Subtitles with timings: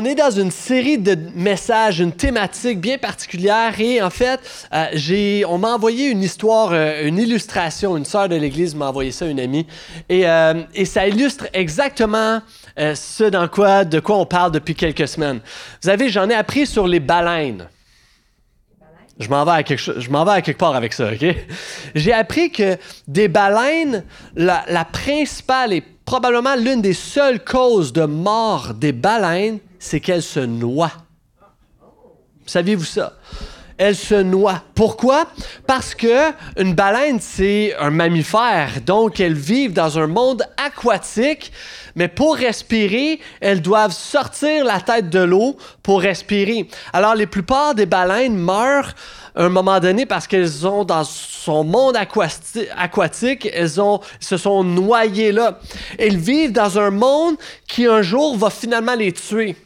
[0.00, 4.40] on est dans une série de messages, une thématique bien particulière et en fait,
[4.72, 9.12] euh, on m'a envoyé une histoire, euh, une illustration, une sœur de l'Église m'a envoyé
[9.12, 9.66] ça, une amie,
[10.08, 12.40] et, euh, et ça illustre exactement
[12.78, 15.40] ce dans quoi, de quoi on parle depuis quelques semaines.
[15.82, 17.68] Vous savez, j'en ai appris sur les baleines.
[19.20, 21.36] Je m'en vais à quelque, part avec ça, OK?
[21.94, 24.04] J'ai appris que des baleines,
[24.34, 30.22] la, la principale et probablement l'une des seules causes de mort des baleines, c'est qu'elles
[30.22, 30.92] se noient.
[32.46, 33.12] Saviez-vous ça?
[33.78, 34.62] Elles se noient.
[34.74, 35.26] Pourquoi?
[35.66, 41.52] Parce que une baleine, c'est un mammifère, donc elles vivent dans un monde aquatique,
[41.94, 46.68] mais pour respirer, elles doivent sortir la tête de l'eau pour respirer.
[46.92, 48.94] Alors, les plupart des baleines meurent
[49.36, 55.32] un moment donné parce qu'elles ont dans son monde aquatique, elles ont, se sont noyées
[55.32, 55.58] là.
[55.98, 59.56] Elles vivent dans un monde qui un jour va finalement les tuer.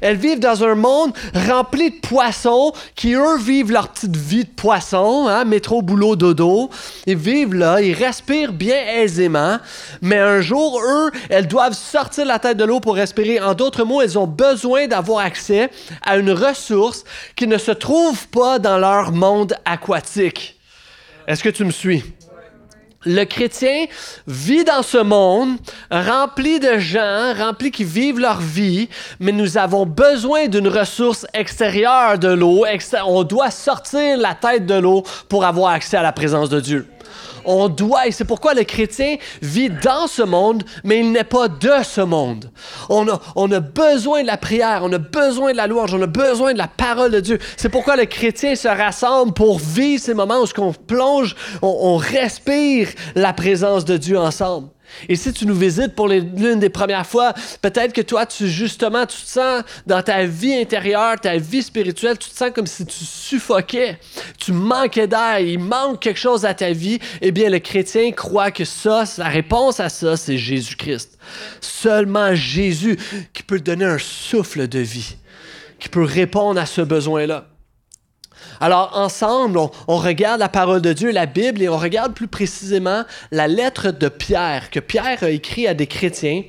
[0.00, 1.12] Elles vivent dans un monde
[1.48, 6.70] rempli de poissons qui, eux, vivent leur petite vie de poisson, hein, métro, boulot, dodo.
[7.06, 9.58] Ils vivent là, ils respirent bien aisément,
[10.02, 13.40] mais un jour, eux, elles doivent sortir la tête de l'eau pour respirer.
[13.40, 15.70] En d'autres mots, elles ont besoin d'avoir accès
[16.02, 17.04] à une ressource
[17.36, 20.58] qui ne se trouve pas dans leur monde aquatique.
[21.26, 22.02] Est-ce que tu me suis?
[23.08, 23.86] Le chrétien
[24.26, 25.56] vit dans ce monde
[25.90, 32.18] rempli de gens, rempli qui vivent leur vie, mais nous avons besoin d'une ressource extérieure
[32.18, 32.64] de l'eau.
[33.06, 36.86] On doit sortir la tête de l'eau pour avoir accès à la présence de Dieu.
[37.44, 41.48] On doit, et c'est pourquoi le chrétien vit dans ce monde, mais il n'est pas
[41.48, 42.50] de ce monde.
[42.88, 46.52] On a, besoin de la prière, on a besoin de la louange, on a besoin
[46.52, 47.38] de la parole de Dieu.
[47.56, 52.88] C'est pourquoi le chrétien se rassemble pour vivre ces moments où on plonge, on respire
[53.14, 54.68] la présence de Dieu ensemble.
[55.08, 59.06] Et si tu nous visites pour l'une des premières fois, peut-être que toi, tu justement,
[59.06, 62.84] tu te sens dans ta vie intérieure, ta vie spirituelle, tu te sens comme si
[62.86, 63.98] tu suffoquais,
[64.38, 66.98] tu manquais d'air, il manque quelque chose à ta vie.
[67.20, 71.18] Eh bien, le chrétien croit que ça, la réponse à ça, c'est Jésus-Christ.
[71.60, 72.98] Seulement Jésus
[73.32, 75.16] qui peut donner un souffle de vie,
[75.78, 77.46] qui peut répondre à ce besoin-là.
[78.60, 83.04] Alors ensemble, on, regarde la parole de Dieu, la Bible, et on regarde plus précisément
[83.30, 86.42] la lettre de Pierre, que Pierre a écrit à des chrétiens.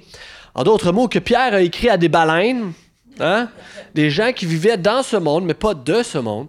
[0.56, 2.74] En d'autres mots, que Pierre a écrit à des baleines,
[3.20, 3.50] hein?
[3.94, 6.48] des gens qui vivaient dans ce monde, mais pas de ce monde.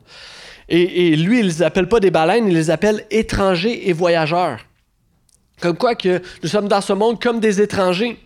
[0.72, 4.60] Et, lui, il les appelle pas des baleines, il les appelle étrangers et voyageurs.
[5.60, 8.16] Comme quoi que nous sommes dans ce monde comme des étrangers.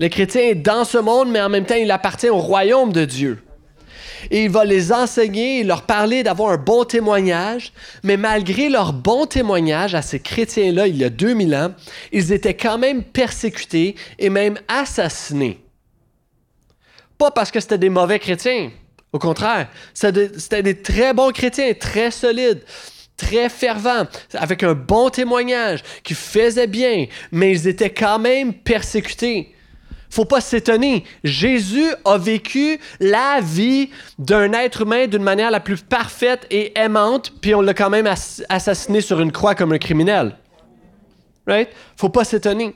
[0.00, 3.04] Le chrétien est dans ce monde, mais en même temps, il appartient au royaume de
[3.04, 3.45] Dieu
[4.30, 7.72] et il va les enseigner et leur parler d'avoir un bon témoignage.
[8.02, 11.74] Mais malgré leur bon témoignage à ces chrétiens-là, il y a 2000 ans,
[12.12, 15.60] ils étaient quand même persécutés et même assassinés.
[17.18, 18.70] Pas parce que c'était des mauvais chrétiens.
[19.12, 22.62] Au contraire, c'était des très bons chrétiens, très solides
[23.16, 29.55] très fervents, avec un bon témoignage, qui faisaient bien, mais ils étaient quand même persécutés
[30.10, 31.04] faut pas s'étonner.
[31.24, 37.32] Jésus a vécu la vie d'un être humain d'une manière la plus parfaite et aimante,
[37.40, 38.08] puis on l'a quand même
[38.48, 40.36] assassiné sur une croix comme un criminel.
[41.46, 41.68] Right?
[41.96, 42.74] Faut pas s'étonner.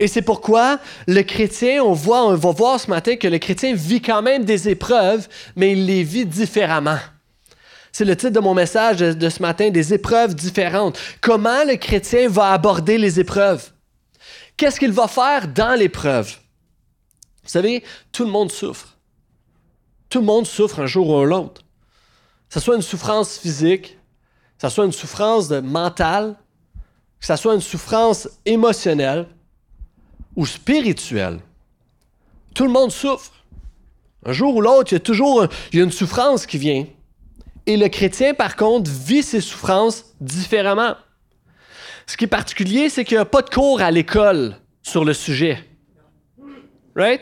[0.00, 3.74] Et c'est pourquoi le chrétien, on, voit, on va voir ce matin que le chrétien
[3.74, 6.98] vit quand même des épreuves, mais il les vit différemment.
[7.90, 10.98] C'est le titre de mon message de ce matin, des épreuves différentes.
[11.20, 13.72] Comment le chrétien va aborder les épreuves?
[14.58, 16.36] Qu'est-ce qu'il va faire dans l'épreuve?
[17.44, 18.98] Vous savez, tout le monde souffre.
[20.10, 21.62] Tout le monde souffre un jour ou l'autre.
[22.48, 23.96] Que ce soit une souffrance physique,
[24.58, 26.34] que ce soit une souffrance mentale,
[27.20, 29.28] que ce soit une souffrance émotionnelle
[30.34, 31.38] ou spirituelle.
[32.52, 33.32] Tout le monde souffre.
[34.26, 36.84] Un jour ou l'autre, il y a toujours une souffrance qui vient.
[37.66, 40.96] Et le chrétien, par contre, vit ses souffrances différemment.
[42.08, 45.12] Ce qui est particulier, c'est qu'il n'y a pas de cours à l'école sur le
[45.12, 45.62] sujet.
[46.96, 47.20] Right?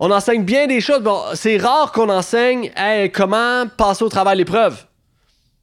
[0.00, 1.02] On enseigne bien des choses.
[1.02, 2.72] Bon, c'est rare qu'on enseigne
[3.12, 4.86] comment passer au travail l'épreuve.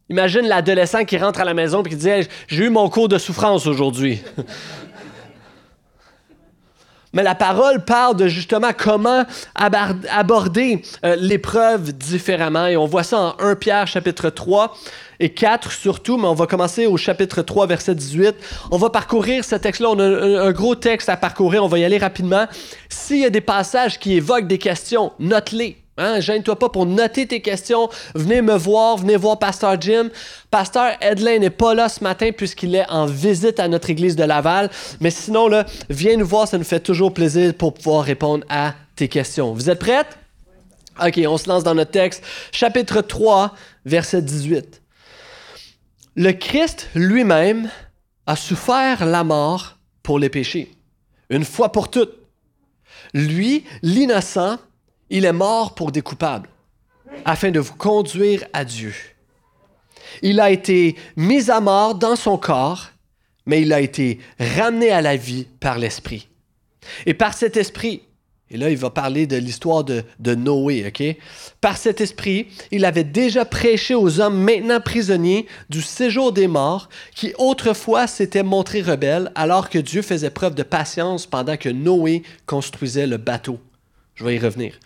[0.09, 2.09] Imagine l'adolescent qui rentre à la maison et qui dit
[2.47, 4.21] J'ai eu mon cours de souffrance aujourd'hui.
[7.13, 9.25] Mais la parole parle de justement comment
[9.55, 12.67] aborder euh, l'épreuve différemment.
[12.67, 14.77] Et on voit ça en 1 Pierre chapitre 3
[15.19, 18.35] et 4 surtout, mais on va commencer au chapitre 3, verset 18.
[18.71, 19.89] On va parcourir ce texte-là.
[19.89, 21.63] On a un, gros texte à parcourir.
[21.63, 22.45] On va y aller rapidement.
[22.89, 25.77] S'il y a des passages qui évoquent des questions, note-les.
[25.99, 26.19] Hein?
[26.21, 27.89] Gêne-toi pas pour noter tes questions.
[28.15, 30.09] Venez me voir, venez voir Pasteur Jim.
[30.49, 34.23] Pasteur Edlin n'est pas là ce matin puisqu'il est en visite à notre église de
[34.23, 34.71] Laval.
[35.01, 38.73] Mais sinon, là, viens nous voir, ça nous fait toujours plaisir pour pouvoir répondre à
[38.95, 39.53] tes questions.
[39.53, 40.17] Vous êtes prêtes?
[41.05, 42.23] OK, on se lance dans notre texte.
[42.51, 43.53] Chapitre 3,
[43.85, 44.81] verset 18.
[46.15, 47.69] Le Christ lui-même
[48.25, 50.71] a souffert la mort pour les péchés,
[51.29, 52.13] une fois pour toutes.
[53.13, 54.57] Lui, l'innocent,
[55.09, 56.49] il est mort pour des coupables,
[57.25, 58.93] afin de vous conduire à Dieu.
[60.21, 62.89] Il a été mis à mort dans son corps,
[63.45, 66.27] mais il a été ramené à la vie par l'Esprit.
[67.05, 68.03] Et par cet Esprit,
[68.51, 70.03] et là, il va parler de l'histoire de,
[70.35, 71.03] Noé, OK?
[71.61, 76.89] Par cet esprit, il avait déjà prêché aux hommes maintenant prisonniers du séjour des morts,
[77.13, 82.23] qui autrefois s'étaient montrés rebelles, alors que Dieu faisait preuve de patience pendant que Noé
[82.47, 83.59] construisait le bateau.
[84.19, 84.77] Je vais y revenir.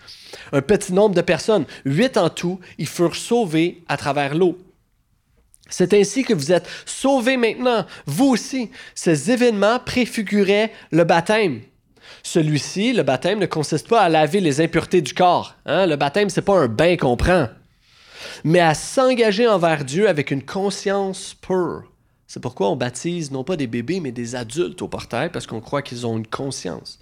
[0.52, 4.58] Un petit nombre de personnes, huit en tout, y furent sauvés à travers l'eau.
[5.70, 8.70] C'est ainsi que vous êtes sauvés maintenant, vous aussi.
[8.94, 11.62] Ces événements préfiguraient le baptême
[12.22, 15.56] celui-ci, le baptême, ne consiste pas à laver les impuretés du corps.
[15.66, 15.86] Hein?
[15.86, 17.50] Le baptême, c'est pas un bain qu'on prend,
[18.44, 21.84] mais à s'engager envers Dieu avec une conscience pure.
[22.28, 25.62] C'est pourquoi on baptise non pas des bébés, mais des adultes au portail, parce qu'on
[25.62, 27.00] croit qu'ils ont une conscience.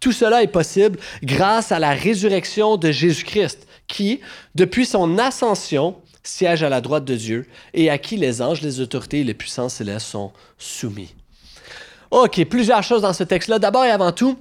[0.00, 4.20] Tout cela est possible grâce à la résurrection de Jésus-Christ, qui,
[4.54, 8.80] depuis son ascension, siège à la droite de Dieu et à qui les anges, les
[8.80, 11.14] autorités et les puissances célestes sont soumis.
[12.10, 13.58] OK, plusieurs choses dans ce texte-là.
[13.58, 14.36] D'abord et avant tout,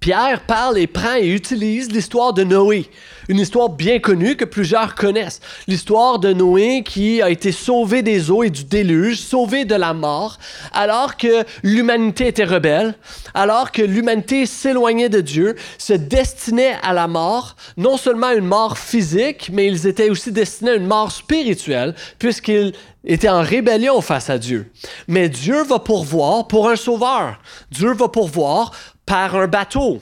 [0.00, 2.88] Pierre parle et prend et utilise l'histoire de Noé,
[3.28, 5.42] une histoire bien connue que plusieurs connaissent.
[5.68, 9.92] L'histoire de Noé qui a été sauvé des eaux et du déluge, sauvé de la
[9.92, 10.38] mort,
[10.72, 12.94] alors que l'humanité était rebelle,
[13.34, 18.78] alors que l'humanité s'éloignait de Dieu, se destinait à la mort, non seulement une mort
[18.78, 22.72] physique, mais ils étaient aussi destinés à une mort spirituelle, puisqu'ils
[23.04, 24.72] étaient en rébellion face à Dieu.
[25.08, 27.38] Mais Dieu va pourvoir pour un sauveur.
[27.70, 28.72] Dieu va pourvoir
[29.10, 30.00] par un bateau,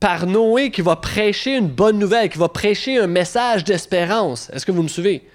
[0.00, 4.50] par Noé qui va prêcher une bonne nouvelle, qui va prêcher un message d'espérance.
[4.52, 5.28] Est-ce que vous me suivez?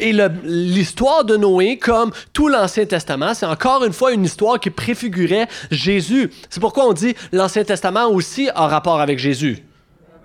[0.00, 4.70] Et l'histoire de Noé, comme tout l'Ancien Testament, c'est encore une fois une histoire qui
[4.70, 6.30] préfigurait Jésus.
[6.48, 9.58] C'est pourquoi on dit l'Ancien Testament aussi a rapport avec Jésus.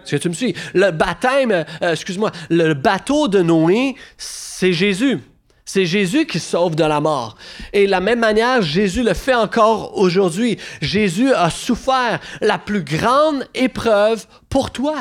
[0.03, 0.55] Est-ce que tu me suis?
[0.73, 5.19] Le baptême, euh, excuse-moi, le bateau de Noé, c'est Jésus.
[5.67, 7.35] C'est Jésus qui sauve de la mort.
[7.73, 10.57] Et de la même manière, Jésus le fait encore aujourd'hui.
[10.81, 14.95] Jésus a souffert la plus grande épreuve pour toi,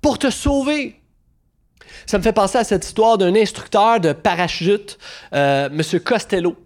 [0.00, 1.00] pour te sauver.
[2.04, 4.98] Ça me fait penser à cette histoire d'un instructeur de parachute,
[5.32, 6.00] euh, M.
[6.00, 6.56] Costello.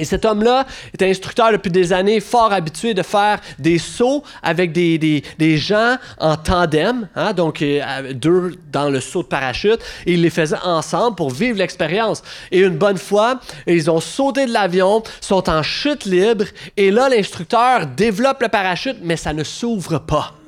[0.00, 4.72] Et cet homme-là est instructeur depuis des années, fort habitué de faire des sauts avec
[4.72, 5.22] des,
[5.58, 10.30] gens en tandem, hein, donc euh, deux dans le saut de parachute, et il les
[10.30, 12.22] faisait ensemble pour vivre l'expérience.
[12.50, 16.46] Et une bonne fois, ils ont sauté de l'avion, sont en chute libre,
[16.78, 20.39] et là, l'instructeur développe le parachute, mais ça ne s'ouvre pas.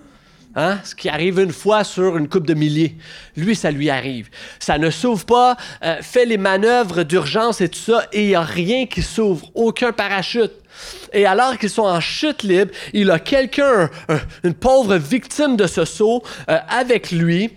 [0.55, 0.79] Hein?
[0.85, 2.97] Ce qui arrive une fois sur une coupe de milliers.
[3.37, 4.29] Lui, ça lui arrive.
[4.59, 8.35] Ça ne s'ouvre pas, euh, fait les manœuvres d'urgence et tout ça, et il n'y
[8.35, 10.53] a rien qui s'ouvre, aucun parachute.
[11.13, 13.91] Et alors qu'ils sont en chute libre, il a quelqu'un,
[14.45, 17.51] une pauvre victime de ce saut, euh, avec lui.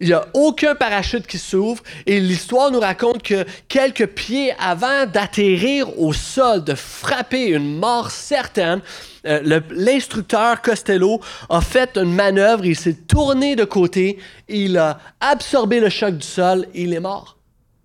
[0.00, 5.06] Il n'y a aucun parachute qui s'ouvre et l'histoire nous raconte que quelques pieds avant
[5.06, 8.80] d'atterrir au sol, de frapper une mort certaine,
[9.26, 15.80] euh, l'instructeur Costello a fait une manœuvre, il s'est tourné de côté, il a absorbé
[15.80, 17.36] le choc du sol et il est mort.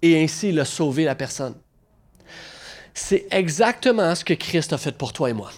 [0.01, 1.55] Et ainsi, il a sauvé la personne.
[2.93, 5.51] C'est exactement ce que Christ a fait pour toi et moi.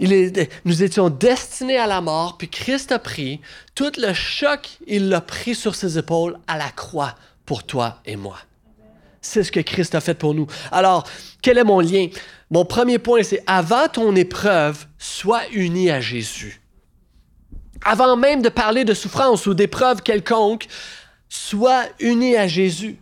[0.00, 3.40] Nous étions destinés à la mort, puis Christ a pris
[3.74, 7.14] tout le choc, il l'a pris sur ses épaules à la croix
[7.46, 8.38] pour toi et moi.
[9.20, 10.46] C'est ce que Christ a fait pour nous.
[10.70, 11.08] Alors,
[11.40, 12.08] quel est mon lien?
[12.50, 16.60] Mon premier point, c'est avant ton épreuve, sois uni à Jésus.
[17.84, 20.66] Avant même de parler de souffrance ou d'épreuve quelconque,
[21.28, 22.98] sois uni à Jésus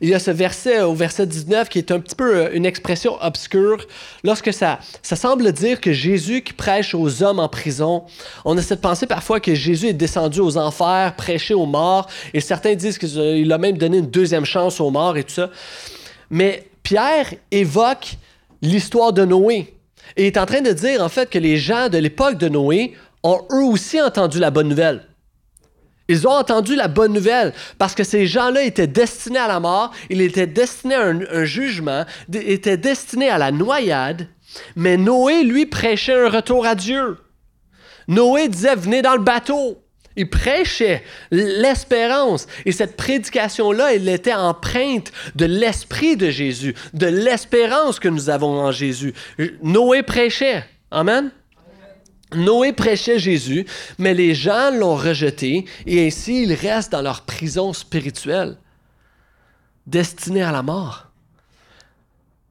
[0.00, 2.66] il y a ce verset au verset 19 qui est un petit peu euh, une
[2.66, 3.86] expression obscure.
[4.24, 8.04] Lorsque ça, ça semble dire que Jésus qui prêche aux hommes en prison,
[8.44, 12.40] on a cette pensée parfois que Jésus est descendu aux enfers, prêché aux morts, et
[12.40, 15.50] certains disent qu'il a même donné une deuxième chance aux morts et tout ça.
[16.30, 18.16] Mais Pierre évoque
[18.62, 19.74] l'histoire de Noé
[20.16, 22.94] et est en train de dire en fait que les gens de l'époque de Noé
[23.22, 25.05] ont eux aussi entendu la bonne nouvelle.
[26.08, 29.92] Ils ont entendu la bonne nouvelle parce que ces gens-là étaient destinés à la mort,
[30.08, 34.28] ils étaient destinés à un, jugement, étaient destinés à la noyade,
[34.76, 37.18] mais Noé, lui, prêchait un retour à Dieu.
[38.08, 39.82] Noé disait, venez dans le bateau.
[40.18, 42.46] Il prêchait l'espérance.
[42.64, 48.58] Et cette prédication-là, elle était empreinte de l'esprit de Jésus, de l'espérance que nous avons
[48.60, 49.12] en Jésus.
[49.62, 50.64] Noé prêchait.
[50.90, 51.30] Amen.
[52.34, 53.66] Noé prêchait Jésus,
[53.98, 58.56] mais les gens l'ont rejeté et ainsi ils restent dans leur prison spirituelle,
[59.86, 61.06] destinés à la mort.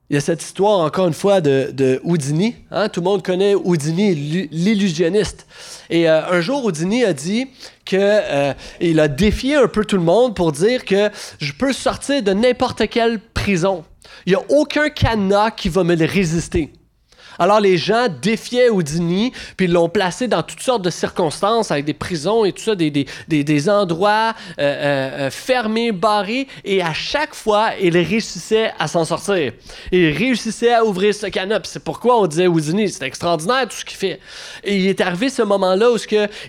[0.10, 2.56] Il y a cette histoire, encore une fois, de, Houdini.
[2.70, 2.90] Hein?
[2.90, 4.14] Tout le monde connaît Houdini,
[4.52, 5.48] l'illusionniste.
[5.90, 7.48] Et euh, un jour, Houdini a dit
[7.86, 12.22] qu'il euh, a défié un peu tout le monde pour dire que je peux sortir
[12.22, 13.84] de n'importe quelle prison.
[14.28, 16.72] Il n'y a aucun cadenas qui va me le résister.
[17.40, 21.94] Alors les gens défiaient Houdini, puis l'ont placé dans toutes sortes de circonstances, avec des
[21.94, 26.94] prisons et tout ça, des, des, des, endroits euh, euh, euh, fermés, barrés, et à
[26.94, 29.54] chaque fois, il réussissait à s'en sortir.
[29.92, 31.68] Il réussissait à ouvrir ce canapé.
[31.72, 34.20] C'est pourquoi on disait Houdini, c'est extraordinaire tout ce qu'il fait.
[34.64, 35.98] Et il est arrivé ce moment-là où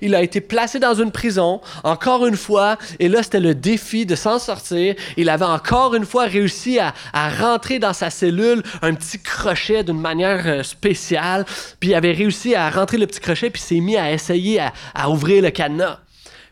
[0.02, 4.06] il a été placé dans une prison, encore une fois, et là, c'était le défi
[4.06, 4.94] de s'en sortir.
[5.16, 9.84] Il avait encore une fois réussi à, à rentrer dans sa cellule un petit crochet
[9.84, 11.44] d'une manière spécial.
[11.80, 14.60] Puis il avait réussi à rentrer le petit crochet, puis s'est mis à essayer
[14.94, 16.00] à, ouvrir le cadenas.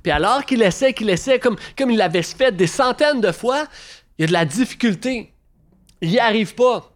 [0.03, 3.67] Puis alors qu'il essaie, qu'il essaie, comme, comme il l'avait fait des centaines de fois,
[4.19, 5.33] il y a de la difficulté.
[6.01, 6.91] Il n'y arrive pas.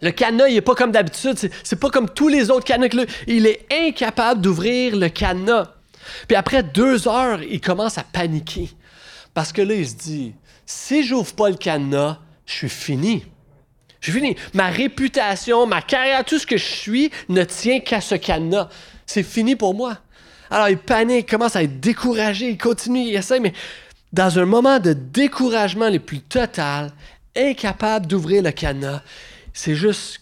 [0.00, 1.38] Le cadenas, il n'est pas comme d'habitude.
[1.62, 3.06] C'est pas comme tous les autres cadenas.
[3.26, 5.68] Il est incapable d'ouvrir le cadenas.
[6.26, 8.70] Puis après deux heures, il commence à paniquer.
[9.34, 10.34] Parce que là, il se dit,
[10.66, 13.24] si j'ouvre pas le cadenas, je suis fini.
[14.02, 14.36] J'ai fini.
[14.52, 18.68] Ma réputation, ma carrière, tout ce que je suis ne tient qu'à ce cadenas.
[19.06, 19.96] C'est fini pour moi.
[20.50, 23.54] Alors il panique, commence à être découragé, il continue, il essaie, mais
[24.12, 26.92] dans un moment de découragement le plus total,
[27.34, 29.00] incapable d'ouvrir le cadenas,
[29.54, 30.20] c'est juste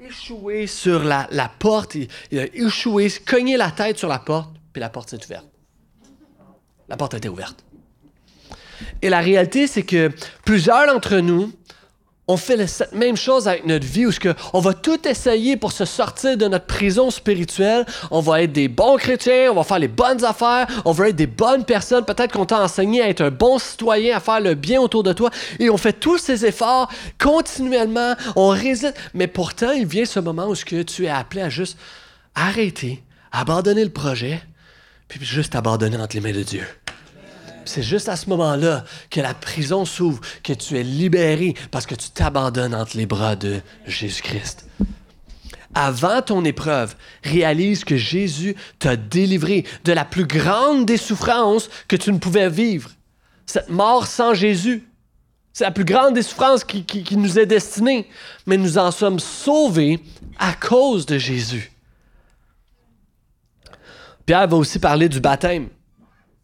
[0.00, 1.26] échoué sur la,
[1.58, 5.22] porte, il, il, a échoué, cogné la tête sur la porte, puis la porte s'est
[5.26, 5.46] ouverte.
[6.88, 7.62] La porte était ouverte.
[9.02, 10.10] Et la réalité, c'est que
[10.44, 11.52] plusieurs d'entre nous,
[12.28, 14.10] on fait cette même chose avec notre vie où
[14.52, 17.86] on va tout essayer pour se sortir de notre prison spirituelle.
[18.10, 21.16] On va être des bons chrétiens, on va faire les bonnes affaires, on va être
[21.16, 22.04] des bonnes personnes.
[22.04, 25.14] Peut-être qu'on t'a enseigné à être un bon citoyen, à faire le bien autour de
[25.14, 25.30] toi.
[25.58, 28.94] Et on fait tous ces efforts continuellement, on résiste.
[29.14, 31.78] Mais pourtant, il vient ce moment où que tu es appelé à juste
[32.34, 34.42] arrêter, abandonner le projet,
[35.08, 36.64] puis juste abandonner entre les mains de Dieu.
[37.68, 41.94] C'est juste à ce moment-là que la prison s'ouvre, que tu es libéré parce que
[41.94, 44.66] tu t'abandonnes entre les bras de Jésus-Christ.
[45.74, 51.96] Avant ton épreuve, réalise que Jésus t'a délivré de la plus grande des souffrances que
[51.96, 52.90] tu ne pouvais vivre.
[53.44, 54.88] Cette mort sans Jésus.
[55.52, 58.08] C'est la plus grande des souffrances qui, qui nous est destinée.
[58.46, 60.00] Mais nous en sommes sauvés
[60.38, 61.70] à cause de Jésus.
[64.24, 65.68] Pierre va aussi parler du baptême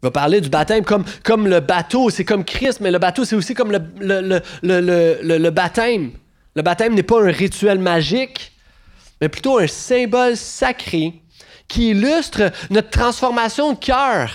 [0.05, 3.37] va parler du baptême comme, comme le bateau, c'est comme Christ, mais le bateau, c'est
[3.37, 6.13] aussi comme le, le, le, le baptême.
[6.55, 8.53] Le baptême n'est pas un rituel magique,
[9.21, 11.15] mais plutôt un symbole sacré
[11.69, 14.31] qui illustre notre transformation de cœur,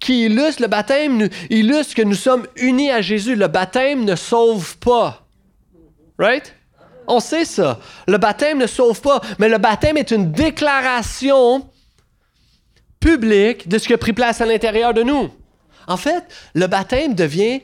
[0.00, 3.36] qui illustre le baptême, illustre que nous sommes unis à Jésus.
[3.36, 5.26] Le baptême ne sauve pas.
[6.18, 6.54] Right?
[7.06, 7.78] On sait ça.
[8.08, 11.66] Le baptême ne sauve pas, mais le baptême est une déclaration
[13.00, 15.30] public de ce qui a pris place à l'intérieur de nous.
[15.88, 16.22] En fait,
[16.54, 17.60] le baptême devient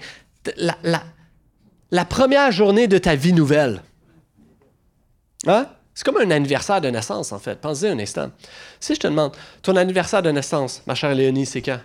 [1.90, 3.82] la, première journée de ta vie nouvelle.
[5.46, 5.68] Hein?
[5.94, 7.60] C'est comme un anniversaire de naissance, en fait.
[7.60, 8.30] Pensez un instant.
[8.80, 11.80] Si je te demande, ton anniversaire de naissance, ma chère Léonie, c'est quand?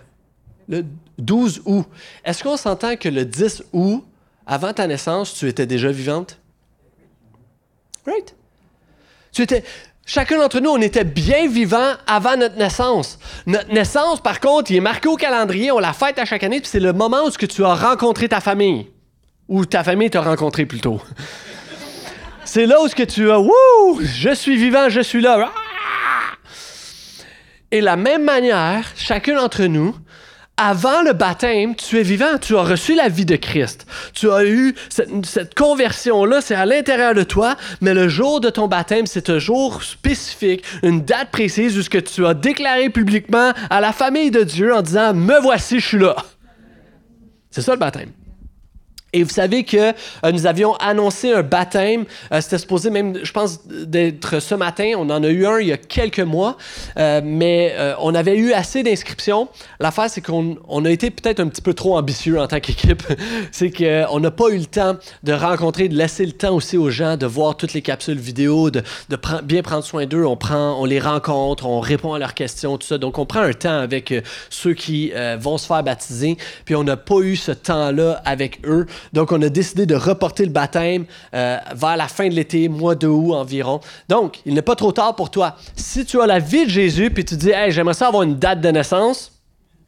[0.68, 0.84] Le
[1.18, 1.86] 12 août.
[2.24, 4.04] Est-ce qu'on s'entend que le 10 août,
[4.46, 6.38] avant ta naissance, tu étais déjà vivante?
[8.06, 8.34] Right?
[9.32, 9.64] Tu étais,
[10.04, 13.18] Chacun d'entre nous, on était bien vivants avant notre naissance.
[13.46, 16.60] Notre naissance, par contre, il est marqué au calendrier, on la fête à chaque année,
[16.60, 18.90] puis c'est le moment où tu as rencontré ta famille.
[19.48, 21.00] Ou ta famille t'a rencontré plutôt.
[22.44, 25.50] c'est là où tu as, wouh, je suis vivant, je suis là.
[27.70, 29.94] Et de la même manière, chacun d'entre nous,
[30.56, 33.86] avant le baptême, tu es vivant, tu as reçu la vie de Christ.
[34.12, 38.68] Tu as eu cette, conversion-là, c'est à l'intérieur de toi, mais le jour de ton
[38.68, 43.80] baptême, c'est un jour spécifique, une date précise où que tu as déclaré publiquement à
[43.80, 46.16] la famille de Dieu en disant Me voici, je suis là.
[47.50, 48.10] C'est ça le baptême.
[49.14, 52.06] Et vous savez que euh, nous avions annoncé un baptême.
[52.32, 54.92] Euh, c'était supposé même, je pense, d'être ce matin.
[54.96, 56.56] On en a eu un il y a quelques mois,
[56.96, 59.48] euh, mais on avait eu assez d'inscriptions.
[59.80, 63.02] L'affaire, c'est qu'on on a été peut-être un petit peu trop ambitieux en tant qu'équipe.
[63.52, 66.90] c'est qu'on n'a pas eu le temps de rencontrer, de laisser le temps aussi aux
[66.90, 68.82] gens de voir toutes les capsules vidéo, de,
[69.44, 70.24] bien prendre soin d'eux.
[70.24, 72.98] On on les rencontre, on répond à leurs questions, tout ça.
[72.98, 74.12] Donc, on prend un temps avec
[74.50, 76.36] ceux qui vont se faire baptiser.
[76.64, 78.86] Puis, on n'a pas eu ce temps-là avec eux.
[79.12, 81.04] Donc, on a décidé de reporter le baptême
[81.34, 83.80] euh, vers la fin de l'été, mois de août environ.
[84.08, 85.56] Donc, il n'est pas trop tard pour toi.
[85.76, 88.36] Si tu as la vie de Jésus, puis tu dis, hey, j'aimerais ça avoir une
[88.36, 89.32] date de naissance,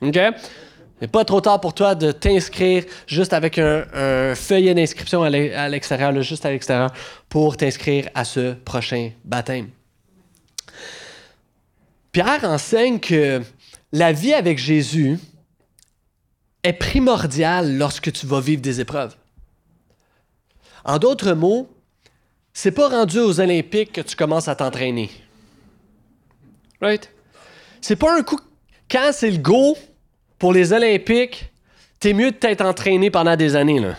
[0.00, 0.16] OK?
[0.16, 5.68] Il n'est pas trop tard pour toi de t'inscrire juste avec un, feuillet d'inscription à
[5.68, 6.92] l'extérieur, juste à l'extérieur,
[7.28, 9.68] pour t'inscrire à ce prochain baptême.
[12.12, 13.42] Pierre enseigne que
[13.92, 15.18] la vie avec Jésus
[16.64, 19.14] est primordiale lorsque tu vas vivre des épreuves.
[20.85, 21.68] En d'autres mots,
[22.52, 25.11] c'est pas rendu aux Olympiques que tu commences à t'entraîner.
[26.80, 27.11] Right?
[27.80, 28.40] C'est pas un coup.
[28.90, 29.76] Quand c'est le go
[30.38, 31.52] pour les Olympiques,
[32.00, 33.80] t'es mieux de t'être entraîné pendant des années.
[33.80, 33.94] Là.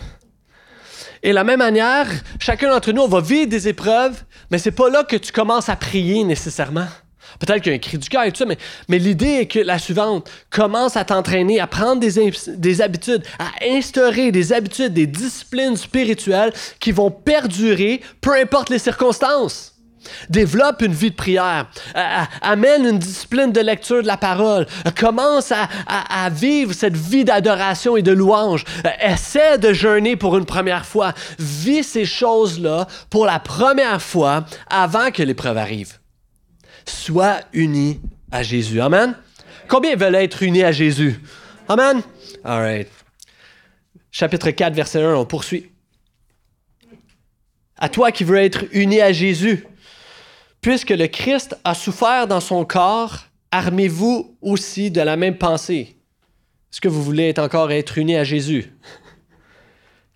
[1.22, 2.06] Et de la même manière,
[2.38, 5.68] chacun d'entre nous, on va vivre des épreuves, mais c'est pas là que tu commences
[5.68, 6.86] à prier nécessairement.
[7.38, 9.46] Peut-être qu'il y a un cri du cœur et tout ça, mais, mais l'idée est
[9.46, 14.92] que la suivante, commence à t'entraîner, à prendre des, des habitudes, à instaurer des habitudes,
[14.92, 19.76] des disciplines spirituelles qui vont perdurer, peu importe les circonstances.
[20.30, 21.66] Développe une vie de prière.
[22.40, 24.66] amène une discipline de lecture de la parole.
[24.98, 28.64] commence à, vivre cette vie d'adoration et de louange.
[29.00, 31.12] essaie de jeûner pour une première fois.
[31.38, 35.98] Vis ces choses-là pour la première fois avant que l'épreuve arrive
[36.88, 38.00] sois unis
[38.30, 38.80] à Jésus.
[38.80, 39.16] Amen.
[39.68, 41.20] Combien veulent être unis à Jésus?
[41.68, 42.02] Amen.
[42.44, 42.88] All right.
[44.10, 45.70] Chapitre 4, verset 1, on poursuit.
[47.76, 49.66] À toi qui veux être uni à Jésus,
[50.60, 55.96] puisque le Christ a souffert dans son corps, armez-vous aussi de la même pensée.
[56.72, 58.72] Est-ce que vous voulez encore être uni à Jésus?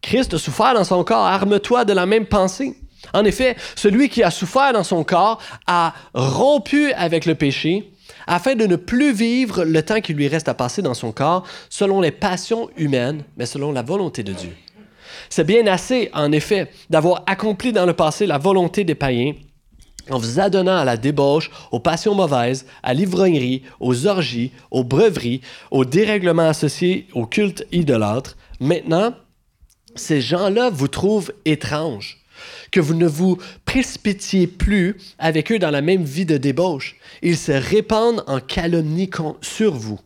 [0.03, 2.77] Christ a souffert dans son corps, arme-toi de la même pensée.
[3.15, 7.93] En effet, celui qui a souffert dans son corps a rompu avec le péché
[8.27, 11.45] afin de ne plus vivre le temps qui lui reste à passer dans son corps
[11.69, 14.55] selon les passions humaines, mais selon la volonté de Dieu.
[15.29, 19.35] C'est bien assez, en effet, d'avoir accompli dans le passé la volonté des païens
[20.11, 25.41] en vous adonnant à la débauche, aux passions mauvaises, à l'ivrognerie, aux orgies, aux breveries,
[25.71, 28.37] aux dérèglements associés au culte idolâtre.
[28.59, 29.15] Maintenant,
[29.95, 32.20] ces gens-là vous trouvent étranges
[32.71, 36.97] que vous ne vous précipitiez plus avec eux dans la même vie de débauche.
[37.23, 40.01] Ils se répandent en calomnie sur vous.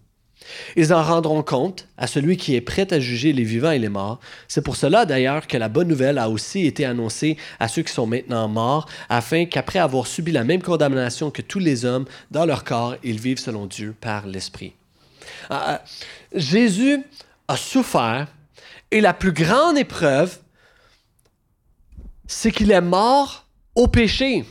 [0.76, 3.88] Ils en rendront compte à celui qui est prêt à juger les vivants et les
[3.88, 4.20] morts.
[4.48, 7.92] C'est pour cela d'ailleurs que la bonne nouvelle a aussi été annoncée à ceux qui
[7.92, 12.44] sont maintenant morts, afin qu'après avoir subi la même condamnation que tous les hommes dans
[12.44, 14.74] leur corps, ils vivent selon Dieu par l'Esprit.
[15.50, 15.84] Ah, ah,
[16.34, 17.02] Jésus
[17.48, 18.28] a souffert
[18.90, 20.38] et la plus grande épreuve,
[22.26, 24.44] c'est qu'il est mort au péché.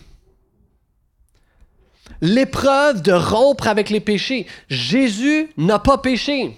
[2.22, 4.48] L'épreuve de rompre avec les péchés.
[4.70, 6.58] Jésus n'a pas péché.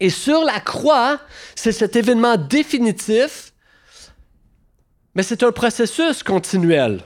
[0.00, 1.20] Et sur la croix,
[1.54, 3.52] c'est cet événement définitif,
[5.14, 7.02] mais c'est un processus continuel.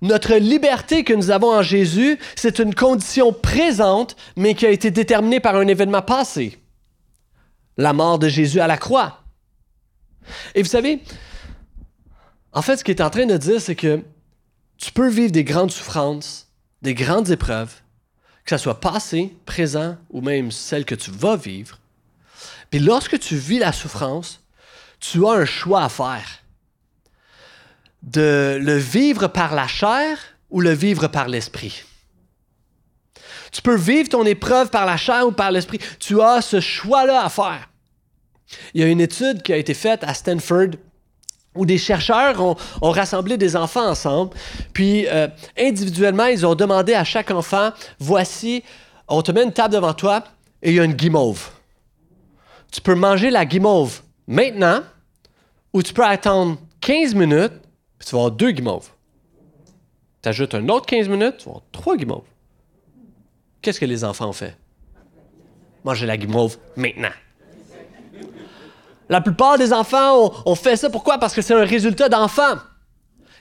[0.00, 4.90] Notre liberté que nous avons en Jésus, c'est une condition présente, mais qui a été
[4.90, 6.58] déterminée par un événement passé.
[7.76, 9.24] La mort de Jésus à la croix.
[10.54, 11.02] Et vous savez,
[12.52, 14.02] en fait, ce qu'il est en train de dire, c'est que
[14.76, 16.48] tu peux vivre des grandes souffrances,
[16.82, 17.74] des grandes épreuves,
[18.44, 21.78] que ce soit passé, présent ou même celle que tu vas vivre.
[22.70, 24.42] Puis lorsque tu vis la souffrance,
[25.00, 26.42] tu as un choix à faire.
[28.02, 30.18] De le vivre par la chair
[30.50, 31.82] ou le vivre par l'esprit.
[33.50, 35.80] Tu peux vivre ton épreuve par la chair ou par l'esprit.
[35.98, 37.68] Tu as ce choix-là à faire.
[38.74, 40.70] Il y a une étude qui a été faite à Stanford
[41.54, 42.56] où des chercheurs ont,
[42.90, 44.30] rassemblé des enfants ensemble,
[44.72, 48.62] puis euh, individuellement, ils ont demandé à chaque enfant, voici,
[49.08, 50.22] on te met une table devant toi
[50.62, 51.50] et il y a une guimauve.
[52.70, 54.82] Tu peux manger la guimauve maintenant
[55.72, 57.54] ou tu peux attendre 15 minutes,
[57.98, 58.90] puis tu vas avoir deux guimauves.
[60.22, 62.26] Tu ajoutes un autre 15 minutes, tu vas avoir trois guimauves.
[63.62, 64.56] Qu'est-ce que les enfants ont fait?
[65.84, 67.10] Manger la guimauve maintenant.
[69.08, 70.90] La plupart des enfants ont, fait ça.
[70.90, 71.18] Pourquoi?
[71.18, 72.56] Parce que c'est un résultat d'enfants.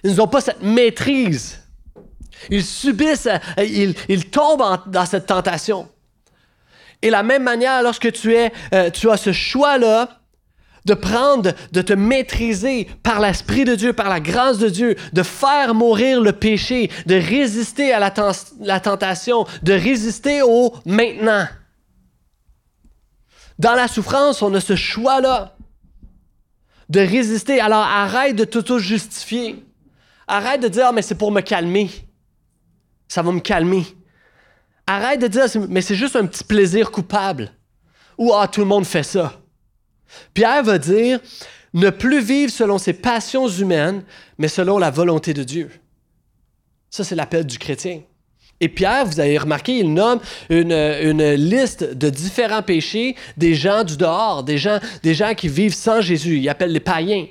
[0.04, 1.62] Ils n'ont pas cette maîtrise.
[2.50, 5.90] Ils subissent, euh, ils, tombent dans cette tentation.
[7.02, 10.22] Et la même manière, lorsque tu, es, euh, tu as ce choix-là
[10.86, 15.24] de prendre, de te maîtriser par l'Esprit de Dieu, par la grâce de Dieu, de
[15.24, 18.14] faire mourir le péché, de résister à la,
[18.62, 21.46] la tentation, de résister au maintenant.
[23.60, 25.57] Dans la souffrance, on a ce choix-là
[26.90, 27.60] de résister.
[27.60, 29.64] Alors arrête de t'auto-justifier.
[30.28, 31.90] Arrête de dire, ah, mais c'est pour me calmer.
[33.08, 33.86] Ça va me calmer.
[34.86, 37.52] Arrête de dire, mais c'est juste un petit plaisir coupable.
[38.18, 39.42] Ou, ah, tout le monde fait ça.
[40.34, 41.20] Pierre va dire
[41.74, 44.04] ne plus vivre selon ses passions humaines,
[44.38, 45.70] mais selon la volonté de Dieu.
[46.90, 48.02] Ça, c'est l'appel du chrétien.
[48.60, 53.98] Et Pierre, vous avez remarqué, il nomme une, liste de différents péchés des gens du
[53.98, 54.80] dehors, des gens,
[55.36, 56.38] qui vivent sans Jésus.
[56.38, 57.28] Il appelle les païens.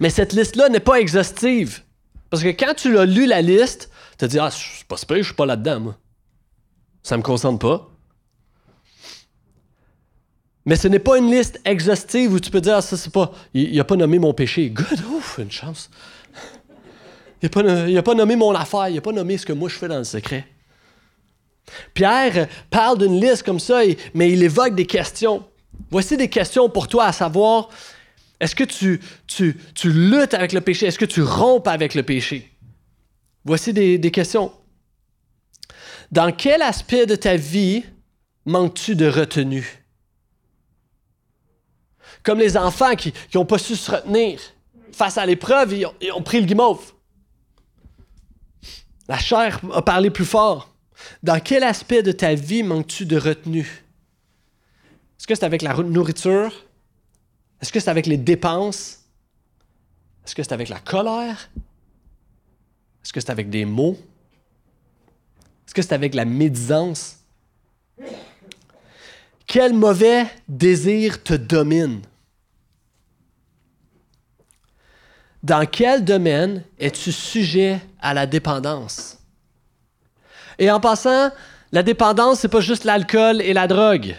[0.00, 1.82] Mais cette liste-là n'est pas exhaustive.
[2.30, 5.16] Parce que quand tu as lu la liste, tu te dis Ah, c'est pas super,
[5.16, 5.98] je suis pas là-dedans, moi.
[7.02, 7.88] Ça me concerne pas.
[10.66, 13.32] Mais ce n'est pas une liste exhaustive où tu peux dire ah, ça, c'est pas.
[13.54, 14.68] Il n'a pas nommé mon péché.
[14.68, 15.88] Good, ouf, une chance.
[17.42, 19.88] Il n'a pas, nommé mon affaire, il n'a pas nommé ce que moi je fais
[19.88, 20.46] dans le secret.
[21.94, 23.80] Pierre parle d'une liste comme ça,
[24.14, 25.44] mais il évoque des questions.
[25.90, 27.68] Voici des questions pour toi à savoir,
[28.40, 30.86] est-ce que tu, tu, luttes avec le péché?
[30.86, 32.50] Est-ce que tu rompes avec le péché?
[33.44, 34.52] Voici des, questions.
[36.10, 37.84] Dans quel aspect de ta vie
[38.46, 39.84] manques-tu de retenue?
[42.22, 44.40] Comme les enfants qui n'ont pas su se retenir
[44.92, 46.92] face à l'épreuve, ils, ils ont pris le guimauve.
[49.08, 50.74] La chair a parlé plus fort.
[51.22, 53.84] Dans quel aspect de ta vie manques-tu de retenue?
[55.18, 56.52] Est-ce que c'est avec la nourriture?
[57.60, 59.00] Est-ce que c'est avec les dépenses?
[60.24, 61.50] Est-ce que c'est avec la colère?
[63.02, 63.96] Est-ce que c'est avec des mots?
[65.66, 67.16] Est-ce que c'est avec la médisance?
[69.46, 72.02] Quel mauvais désir te domine?
[75.48, 79.16] Dans quel domaine es-tu sujet à la dépendance?
[80.58, 81.30] Et en passant,
[81.72, 84.14] la dépendance, c'est pas juste l'alcool et la drogue.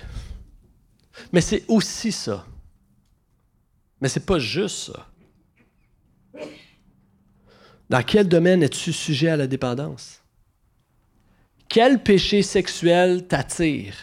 [1.31, 2.47] Mais c'est aussi ça.
[4.01, 5.05] Mais c'est pas juste ça.
[7.91, 10.23] Dans quel domaine es-tu sujet à la dépendance?
[11.67, 13.93] Quel péché sexuel t'attire?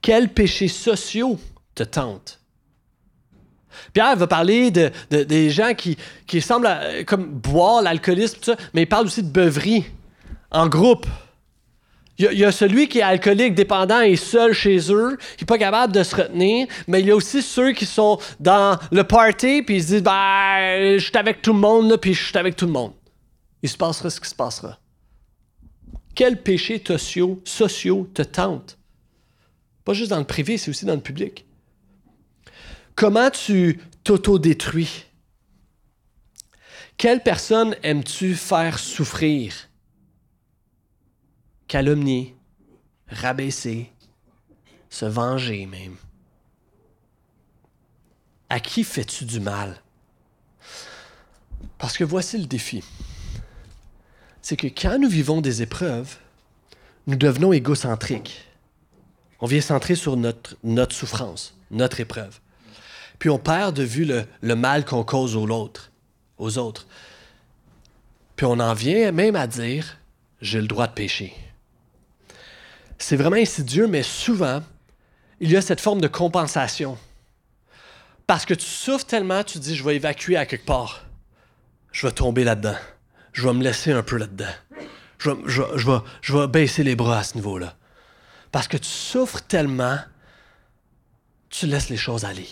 [0.00, 1.40] Quels péchés sociaux
[1.74, 2.41] te tentent?
[3.92, 5.96] Pierre va parler de, des gens qui,
[6.40, 9.84] semblent euh, comme boire l'alcoolisme, mais il parle aussi de beuverie
[10.50, 11.06] en groupe.
[12.18, 15.58] Il y, a, celui qui est alcoolique, dépendant et seul chez eux, qui n'est pas
[15.58, 19.62] capable de se retenir, mais il y a aussi ceux qui sont dans le party,
[19.62, 22.54] puis ils se disent ben, Je suis avec tout le monde, puis je suis avec
[22.54, 22.92] tout le monde.
[23.62, 24.78] Il se passera ce qui se passera.
[26.14, 28.78] Quels péchés sociaux, sociaux te tentent
[29.84, 31.46] Pas juste dans le privé, c'est aussi dans le public.
[32.94, 35.06] Comment tu t'auto-détruis?
[36.96, 39.54] Quelle personne aimes-tu faire souffrir?
[41.66, 42.36] Calomnier,
[43.08, 43.90] rabaisser,
[44.90, 45.96] se venger même.
[48.50, 49.80] À qui fais-tu du mal?
[51.78, 52.84] Parce que voici le défi.
[54.42, 56.18] C'est que quand nous vivons des épreuves,
[57.06, 58.44] nous devenons égocentriques.
[59.40, 62.41] On vient centrer sur notre, notre souffrance, notre épreuve.
[63.22, 66.88] Puis on perd de vue le, mal qu'on cause aux autres.
[68.34, 69.96] Puis on en vient même à dire
[70.40, 71.32] j'ai le droit de pécher.
[72.98, 74.60] C'est vraiment insidieux, mais souvent,
[75.38, 76.98] il y a cette forme de compensation.
[78.26, 81.04] Parce que tu souffres tellement, tu dis je vais évacuer à quelque part.
[81.92, 82.78] Je vais tomber là-dedans.
[83.32, 84.52] Je vais me laisser un peu là-dedans.
[85.20, 87.76] Je vais baisser les bras à ce niveau-là.
[88.50, 90.00] Parce que tu souffres tellement,
[91.50, 92.48] tu laisses les choses aller.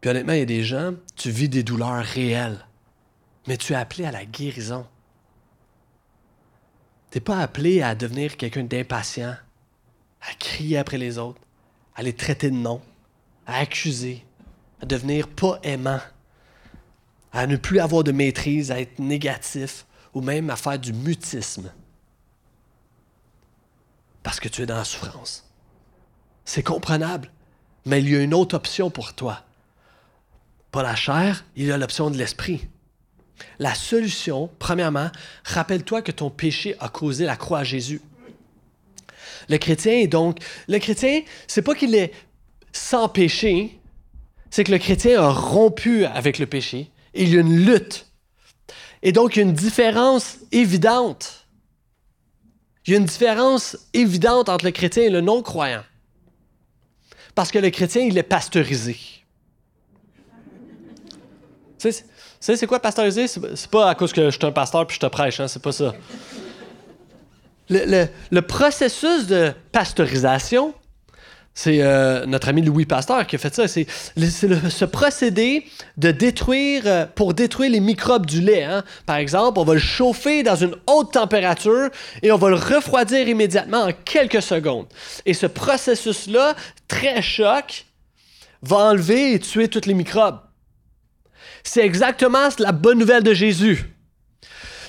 [0.00, 2.64] Puis honnêtement, il y a des gens, tu vis des douleurs réelles,
[3.46, 4.86] mais tu es appelé à la guérison.
[7.10, 9.36] Tu n'es pas appelé à devenir quelqu'un d'impatient,
[10.20, 11.40] à crier après les autres,
[11.96, 12.80] à les traiter de nom,
[13.46, 14.24] à accuser,
[14.80, 16.00] à devenir pas aimant,
[17.32, 21.72] à ne plus avoir de maîtrise, à être négatif ou même à faire du mutisme.
[24.22, 25.44] Parce que tu es dans la souffrance.
[26.44, 27.30] C'est comprenable,
[27.84, 29.44] mais il y a une autre option pour toi
[30.82, 32.66] la chair, il y a l'option de l'esprit.
[33.58, 35.10] La solution, premièrement,
[35.44, 38.00] rappelle-toi que ton péché a causé la croix à Jésus.
[39.48, 40.38] Le chrétien est donc,
[40.68, 42.12] le chrétien, c'est pas qu'il est
[42.72, 43.78] sans péché,
[44.50, 46.90] c'est que le chrétien a rompu avec le péché.
[47.14, 48.06] Et il y a une lutte.
[49.02, 51.46] Et donc, il y a une différence évidente.
[52.86, 55.84] Il y a une différence évidente entre le chrétien et le non-croyant.
[57.34, 58.96] Parce que le chrétien, il est pasteurisé.
[61.78, 63.28] Tu sais, c'est quoi pasteuriser?
[63.28, 65.62] C'est pas à cause que je suis un pasteur puis je te prêche, hein, c'est
[65.62, 65.94] pas ça.
[67.70, 70.74] Le, processus de pasteurisation,
[71.52, 73.68] C'est euh, notre ami Louis Pasteur qui a fait ça.
[73.68, 73.86] C'est
[74.16, 78.64] ce procédé de détruire, euh, pour détruire les microbes du lait.
[78.64, 78.84] Hein.
[79.06, 81.90] Par exemple, on va le chauffer dans une haute température
[82.22, 84.86] et on va le refroidir immédiatement en quelques secondes.
[85.26, 86.54] Et ce processus-là,
[86.86, 87.86] très choc,
[88.62, 90.38] va enlever et tuer tous les microbes.
[91.62, 93.84] C'est exactement la bonne nouvelle de Jésus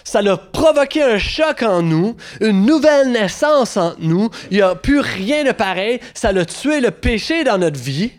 [0.09, 4.29] ça a provoqué un choc en nous, une nouvelle naissance en nous.
[4.49, 5.99] Il n'y a plus rien de pareil.
[6.15, 8.11] Ça a tué le péché dans notre vie.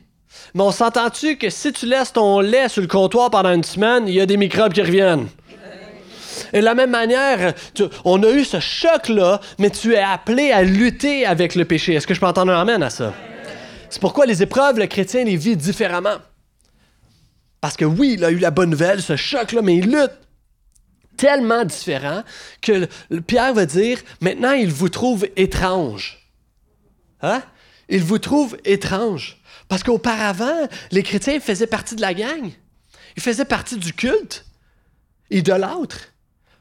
[0.54, 4.04] Mais on s'entend-tu que si tu laisses ton lait sur le comptoir pendant une semaine,
[4.06, 5.26] il y a des microbes qui reviennent?
[6.52, 7.54] Et de la même manière,
[8.04, 11.94] on a eu ce choc-là, mais tu es appelé à lutter avec le péché.
[11.94, 13.12] Est-ce que je peux entendre un amen à ça?
[13.88, 16.18] C'est pourquoi les épreuves, le chrétien les vit différemment.
[17.60, 20.12] Parce que oui, il a eu la bonne nouvelle, ce choc-là, mais il lutte
[21.16, 22.22] tellement différent
[22.62, 22.86] que
[23.20, 26.26] Pierre va dire, maintenant il vous trouve étrange.
[27.20, 27.42] Hein?
[27.90, 29.38] Il vous trouve étrange.
[29.68, 32.50] Parce qu'auparavant, les chrétiens faisaient partie de la gang.
[33.16, 34.46] Ils faisaient partie du culte
[35.30, 36.08] idolâtre.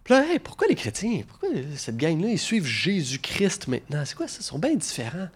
[0.04, 4.04] Puis là, pourquoi les chrétiens, pourquoi cette gang-là, ils suivent Jésus-Christ maintenant?
[4.06, 4.38] C'est quoi ça?
[4.42, 5.30] Ils sont bien différents.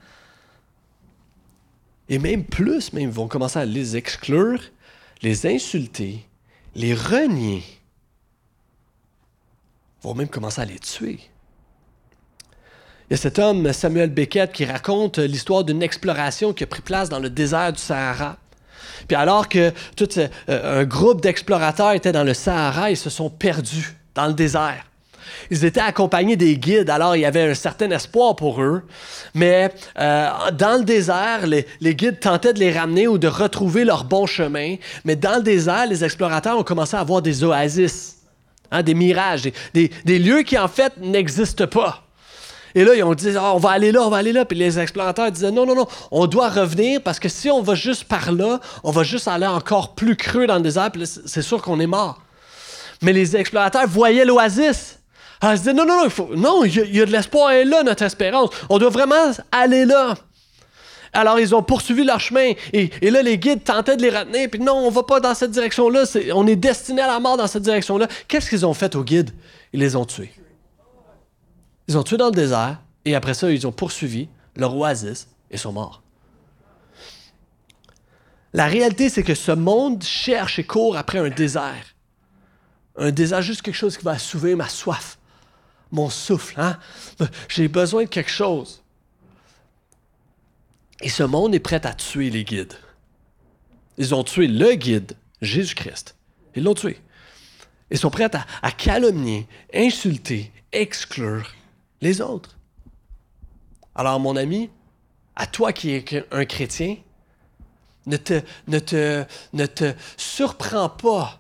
[2.10, 4.62] Et même plus, même, ils vont commencer à les exclure,
[5.24, 6.26] les insulter,
[6.76, 7.64] les renier
[10.02, 11.20] vont même commencer à les tuer.
[13.10, 16.82] Il y a cet homme, Samuel Beckett, qui raconte l'histoire d'une exploration qui a pris
[16.82, 18.38] place dans le désert du Sahara.
[19.08, 20.28] Puis alors que tout euh,
[20.82, 24.86] un groupe d'explorateurs était dans le Sahara, ils se sont perdus dans le désert.
[25.52, 28.84] Ils étaient accompagnés des guides, alors il y avait un certain espoir pour eux.
[29.34, 34.04] Mais euh, dans le désert, les, guides tentaient de les ramener ou de retrouver leur
[34.04, 34.76] bon chemin.
[35.06, 38.18] Mais dans le désert, les explorateurs ont commencé à avoir des oasis.
[38.74, 39.44] Hein, des mirages,
[39.76, 42.04] des, lieux qui en fait n'existent pas.
[42.74, 44.46] Et là, ils ont dit, ah, on va aller là, on va aller là.
[44.46, 47.76] Puis les explorateurs disaient, non, non, non, on doit revenir parce que si on va
[47.76, 51.44] juste par là, on va juste aller encore plus creux dans le désert, puis c'est
[51.44, 52.20] sûr qu'on est mort.
[53.04, 54.98] Mais les explorateurs voyaient l'oasis.
[55.52, 57.84] Ils se disaient, non, non, non, il, faut, non, il y, a de l'espoir, là,
[57.84, 58.50] notre espérance.
[58.70, 60.16] On doit vraiment aller là.
[61.12, 62.54] Alors, ils ont poursuivi leur chemin.
[62.72, 64.50] Et, là, les guides tentaient de les retenir.
[64.50, 66.06] Puis non, on va pas dans cette direction-là.
[66.34, 68.08] on est destiné à la mort dans cette direction-là.
[68.28, 69.32] Qu'est-ce qu'ils ont fait aux guides?
[69.74, 70.32] Ils les ont tués.
[71.88, 72.80] Ils ont tués dans le désert.
[73.06, 76.02] Et après ça, ils ont poursuivi leur oasis et sont morts.
[78.54, 81.96] La réalité, c'est que ce monde cherche et court après un désert.
[82.96, 85.18] Un désert, juste quelque chose qui va assouvir ma soif,
[85.94, 86.60] mon souffle.
[86.60, 86.78] Hein?
[87.48, 88.84] J'ai besoin de quelque chose.
[91.02, 92.74] Et ce monde est prêt à tuer les guides.
[93.98, 96.16] Ils ont tué le guide, Jésus-Christ.
[96.56, 97.00] Ils l'ont tué.
[97.92, 98.30] Ils sont prêts
[98.62, 101.54] à, calomnier, insulter, exclure
[102.02, 102.58] les autres.
[103.96, 104.70] Alors, mon ami,
[105.36, 106.98] à toi qui es un chrétien,
[108.08, 111.40] ne te, ne te, ne te surprends pas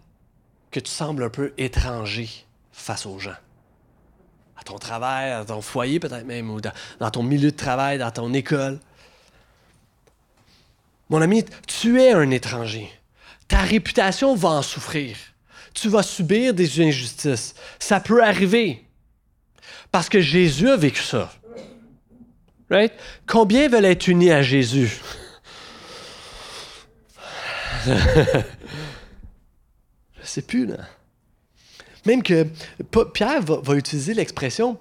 [0.70, 2.30] que tu sembles un peu étranger
[2.72, 3.36] face aux gens.
[4.65, 8.34] Ton travail, à ton foyer peut-être même, ou dans ton milieu de travail, dans ton
[8.34, 8.80] école.
[11.10, 12.89] Mon ami, tu es un étranger.
[13.47, 15.17] Ta réputation va en souffrir.
[15.73, 17.56] Tu vas subir des injustices.
[17.80, 18.86] Ça peut arriver.
[19.91, 21.32] Parce que Jésus a vécu ça.
[22.69, 22.93] Right?
[23.28, 24.99] Combien veulent être unis à Jésus?
[27.86, 27.93] Je
[30.23, 30.78] sais plus, là.
[32.06, 32.48] Même que
[33.13, 34.78] Pierre va, utiliser l'expression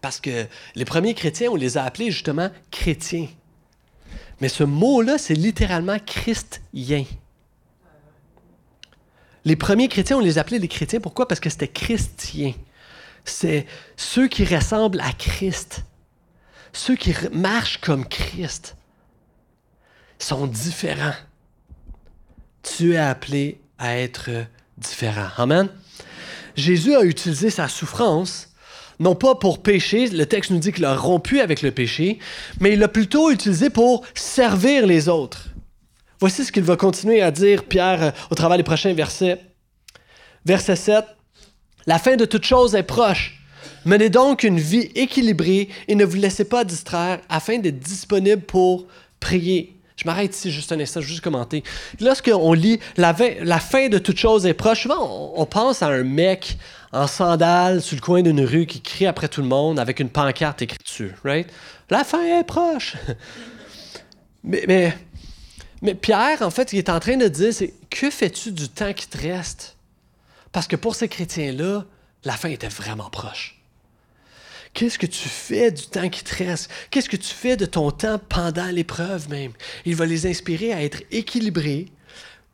[0.00, 3.28] parce que les premiers chrétiens, on les a appelés justement chrétiens.
[4.40, 7.04] Mais ce mot-là, c'est littéralement christien.
[9.44, 11.00] Les premiers chrétiens, on les appelait les chrétiens.
[11.00, 11.28] Pourquoi?
[11.28, 12.52] Parce que c'était chrétien.
[13.24, 15.84] C'est ceux qui ressemblent à Christ.
[16.72, 18.76] Ceux qui marchent comme Christ
[20.18, 21.14] sont différents.
[22.62, 24.30] Tu es appelé à être
[24.76, 25.28] différent.
[25.36, 25.68] Amen.
[26.56, 28.48] Jésus a utilisé sa souffrance
[29.00, 32.18] non pas pour pécher, le texte nous dit qu'il a rompu avec le péché,
[32.60, 35.48] mais il l'a plutôt utilisé pour servir les autres.
[36.20, 39.40] Voici ce qu'il va continuer à dire, Pierre, euh, au travers des prochains versets.
[40.46, 41.04] Verset 7.
[41.86, 43.40] La fin de toute chose est proche.
[43.84, 48.86] Menez donc une vie équilibrée et ne vous laissez pas distraire afin d'être disponible pour
[49.20, 49.73] prier.
[49.96, 51.62] Je m'arrête ici juste un instant, juste commenter.
[52.00, 56.58] Lorsqu'on lit la, fin de toute chose est proche, souvent on pense à un mec
[56.92, 60.08] en sandales sur le coin d'une rue qui crie après tout le monde avec une
[60.08, 61.48] pancarte écrite dessus, right?
[61.90, 62.96] La fin est proche.
[64.44, 64.98] mais, mais,
[65.82, 68.92] mais, Pierre, en fait, il est en train de dire, c'est que fais-tu du temps
[68.92, 69.76] qui te reste?
[70.50, 71.84] Parce que pour ces chrétiens-là,
[72.24, 73.60] la fin était vraiment proche.
[74.74, 76.68] Qu'est-ce que tu fais du temps qui te reste?
[76.90, 79.52] Qu'est-ce que tu fais de ton temps pendant l'épreuve même?
[79.84, 81.86] Il va les inspirer à être équilibrés,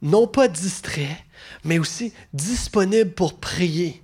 [0.02, 1.16] non pas distraits,
[1.64, 4.02] mais aussi disponibles pour prier.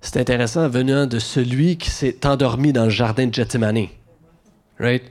[0.00, 3.88] C'est intéressant venant de celui qui s'est endormi dans le jardin de Gethsemane.
[4.78, 5.02] Right?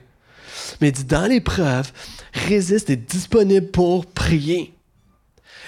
[0.80, 1.92] Mais dit, dans l'épreuve,
[2.32, 4.74] résiste et disponible pour prier.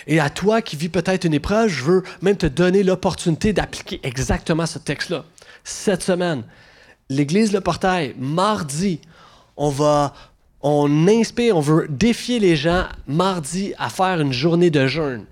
[0.07, 4.01] Et à toi qui vis peut-être une épreuve, je veux même te donner l'opportunité d'appliquer
[4.03, 5.25] exactement ce texte-là.
[5.65, 6.45] Cette semaine,
[7.09, 9.01] l'Église Le Portail, mardi,
[9.57, 10.15] on va,
[10.61, 15.27] on inspire, on veut défier les gens mardi à faire une journée de jeûne.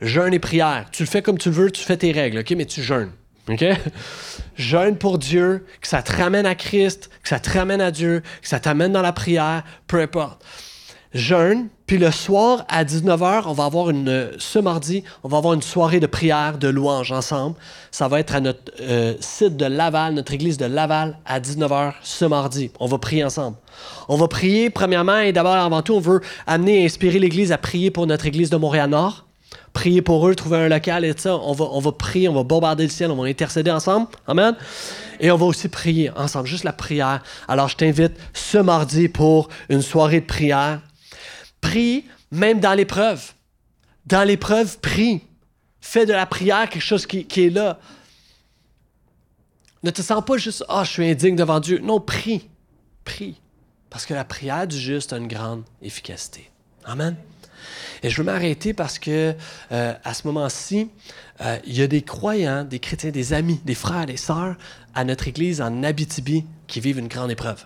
[0.00, 0.86] Jeûne et prière.
[0.92, 2.50] Tu le fais comme tu le veux, tu fais tes règles, OK?
[2.52, 3.12] Mais tu jeûnes.
[3.48, 3.64] OK?
[4.56, 8.22] Jeûne pour Dieu, que ça te ramène à Christ, que ça te ramène à Dieu,
[8.42, 10.44] que ça t'amène dans la prière, peu importe.
[11.12, 15.54] Jeûne, puis le soir à 19h, on va avoir une, ce mardi, on va avoir
[15.54, 17.56] une soirée de prière, de louange ensemble.
[17.90, 21.94] Ça va être à notre euh, site de Laval, notre église de Laval, à 19h
[22.02, 22.70] ce mardi.
[22.78, 23.56] On va prier ensemble.
[24.08, 27.58] On va prier, premièrement, et d'abord, avant tout, on veut amener et inspirer l'église à
[27.58, 29.26] prier pour notre église de Montréal-Nord
[29.72, 31.36] prier pour eux, trouver un local et tout ça.
[31.36, 34.08] On on va prier, on va bombarder le ciel, on va intercéder ensemble.
[34.26, 34.56] Amen.
[35.20, 37.22] Et on va aussi prier ensemble, juste la prière.
[37.46, 40.80] Alors, je t'invite ce mardi pour une soirée de prière.
[41.60, 43.32] Prie même dans l'épreuve.
[44.06, 45.22] Dans l'épreuve, prie.
[45.80, 47.78] Fais de la prière quelque chose qui, est là.
[49.82, 51.78] Ne te sens pas juste, ah, je suis indigne devant Dieu.
[51.78, 52.48] Non, prie.
[53.04, 53.40] Prie.
[53.88, 56.50] Parce que la prière du juste a une grande efficacité.
[56.84, 57.16] Amen.
[58.02, 59.34] Et je veux m'arrêter parce que
[59.72, 60.88] euh, à ce moment-ci,
[61.40, 64.56] euh, il y a des croyants, des chrétiens, des amis, des frères, des sœurs
[64.94, 67.64] à notre église en Abitibi qui vivent une grande épreuve.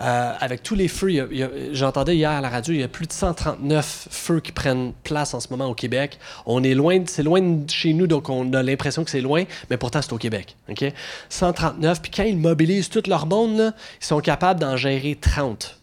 [0.00, 1.28] Euh, avec tous les feux,
[1.72, 5.34] j'entendais hier à la radio, il y a plus de 139 feux qui prennent place
[5.34, 6.18] en ce moment au Québec.
[6.46, 9.44] On est loin, c'est loin de chez nous, donc on a l'impression que c'est loin,
[9.70, 10.56] mais pourtant c'est au Québec.
[10.68, 10.84] OK?
[11.28, 15.78] 139, puis quand ils mobilisent toute leur monde, ils sont capables d'en gérer 30.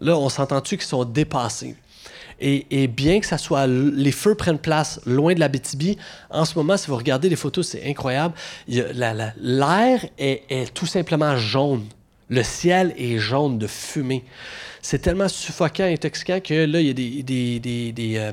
[0.00, 1.76] Là, on s'entend-tu qu'ils sont dépassés?
[2.40, 5.98] Et, bien que ça soit, les feux prennent place loin de la BTB,
[6.30, 8.34] en ce moment, si vous regardez les photos, c'est incroyable.
[8.66, 11.84] L'air est, tout simplement jaune.
[12.30, 14.24] Le ciel est jaune de fumée.
[14.82, 17.22] C'est tellement suffocant et intoxiquant que là, il y a des,
[17.58, 18.32] des, des, euh,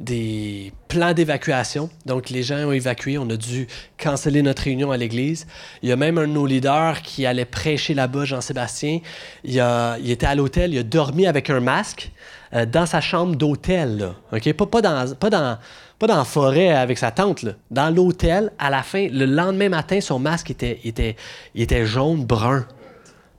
[0.00, 1.90] des plans d'évacuation.
[2.06, 3.18] Donc, les gens ont évacué.
[3.18, 5.46] On a dû canceller notre réunion à l'église.
[5.82, 9.00] Il y a même un de nos leaders qui allait prêcher là-bas, Jean-Sébastien.
[9.44, 9.62] Il,
[10.02, 10.72] il était à l'hôtel.
[10.72, 12.10] Il a dormi avec un masque.
[12.54, 14.12] Euh, dans sa chambre d'hôtel.
[14.30, 15.58] Pas, dans, pas, dans,
[15.98, 17.44] pas dans la forêt avec sa tante.
[17.70, 21.16] Dans l'hôtel, à la fin, le lendemain matin, son masque était, était,
[21.54, 22.66] était jaune, brun.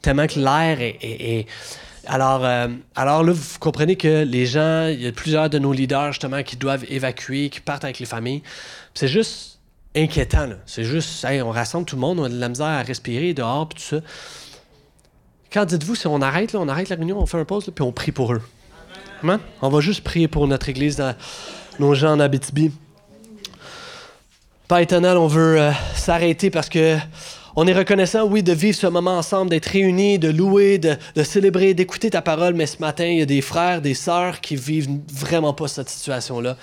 [0.02, 1.48] Tellement que l'air est,
[2.06, 5.74] Alors, euh, alors là, vous comprenez que les gens, il y a plusieurs de nos
[5.74, 8.44] leaders justement qui doivent évacuer, qui partent avec les familles.
[8.94, 9.60] C'est juste
[9.96, 10.50] inquiétant.
[10.68, 13.68] C'est juste, on rassemble tout le monde, on a de la misère à respirer dehors,
[13.68, 14.02] puis tout ça.
[15.52, 17.84] Quand dites-vous, si on arrête, là, on arrête la réunion, on fait un pause, puis
[17.84, 18.42] on prie pour eux.
[19.62, 21.04] On va juste prier pour notre Église,
[21.80, 22.72] nos gens en Abitibi.
[24.68, 26.98] Pas étonnant, on veut euh, s'arrêter parce que
[27.62, 31.74] on est reconnaissant, oui, de vivre ce moment ensemble, d'être réunis, de louer, de, célébrer,
[31.74, 34.88] d'écouter ta parole, mais ce matin, il y a des frères, des sœurs qui vivent
[35.12, 36.56] vraiment pas cette situation-là,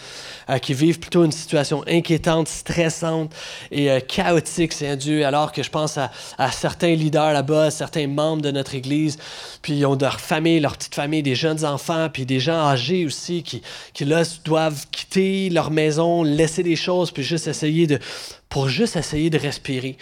[0.48, 3.30] euh, qui vivent plutôt une situation inquiétante, stressante
[3.70, 6.10] et euh, chaotique, c'est Dieu, alors que je pense à,
[6.50, 9.18] certains leaders là-bas, certains membres de notre Église,
[9.60, 13.04] puis ils ont leur famille, leur petite famille, des jeunes enfants, puis des gens âgés
[13.04, 13.60] aussi qui,
[13.92, 17.98] qui là, doivent quitter leur maison, laisser des choses, puis juste essayer de
[18.48, 19.96] pour juste essayer de respirer.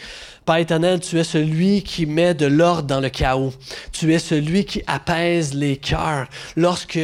[0.45, 3.55] Père éternel, tu es celui qui met de l'ordre dans le chaos.
[3.93, 6.27] Tu es celui qui apaise les cœurs.
[6.55, 6.99] Lorsque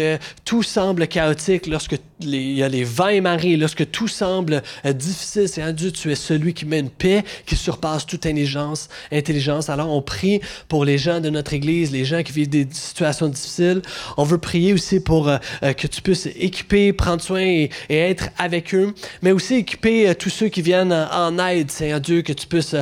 [0.44, 4.92] tout semble chaotique, lorsque il y a les vents et marées, lorsque tout semble euh,
[4.92, 8.88] difficile, c'est Dieu, tu es celui qui met une paix qui surpasse toute intelligence.
[9.10, 9.70] intelligence.
[9.70, 13.28] Alors, on prie pour les gens de notre Église, les gens qui vivent des situations
[13.28, 13.80] difficiles.
[14.18, 18.28] On veut prier aussi pour euh, euh, que tu puisses équiper, prendre soin et, être
[18.36, 22.46] avec eux, mais aussi équiper tous ceux qui viennent en aide, Seigneur Dieu, que tu
[22.46, 22.76] puisses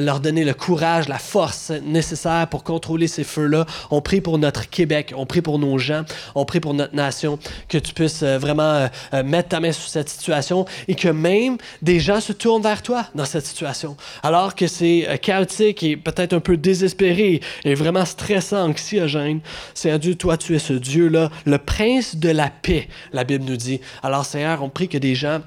[0.00, 3.66] leur donner le courage, la force nécessaire pour contrôler ces feux-là.
[3.90, 6.02] On prie pour notre Québec, on prie pour nos gens,
[6.34, 9.88] on prie pour notre nation, que tu puisses vraiment euh, euh, mettre ta main sur
[9.88, 13.96] cette situation et que même des gens se tournent vers toi dans cette situation.
[14.22, 19.40] Alors que c'est euh, chaotique et peut-être un peu désespéré et vraiment stressant, anxiogène,
[19.74, 23.56] Seigneur Dieu, toi, tu es ce Dieu-là, le prince de la paix, la Bible nous
[23.56, 23.80] dit.
[24.02, 25.40] Alors, Seigneur, on prie que des gens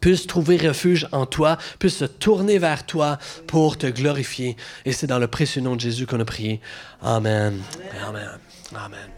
[0.00, 4.56] puissent trouver refuge en toi, puissent se tourner vers toi pour te glorifier.
[4.84, 6.60] Et c'est dans le précieux nom de Jésus qu'on a prié.
[7.02, 7.60] Amen.
[8.06, 8.38] Amen.
[8.74, 9.10] Amen.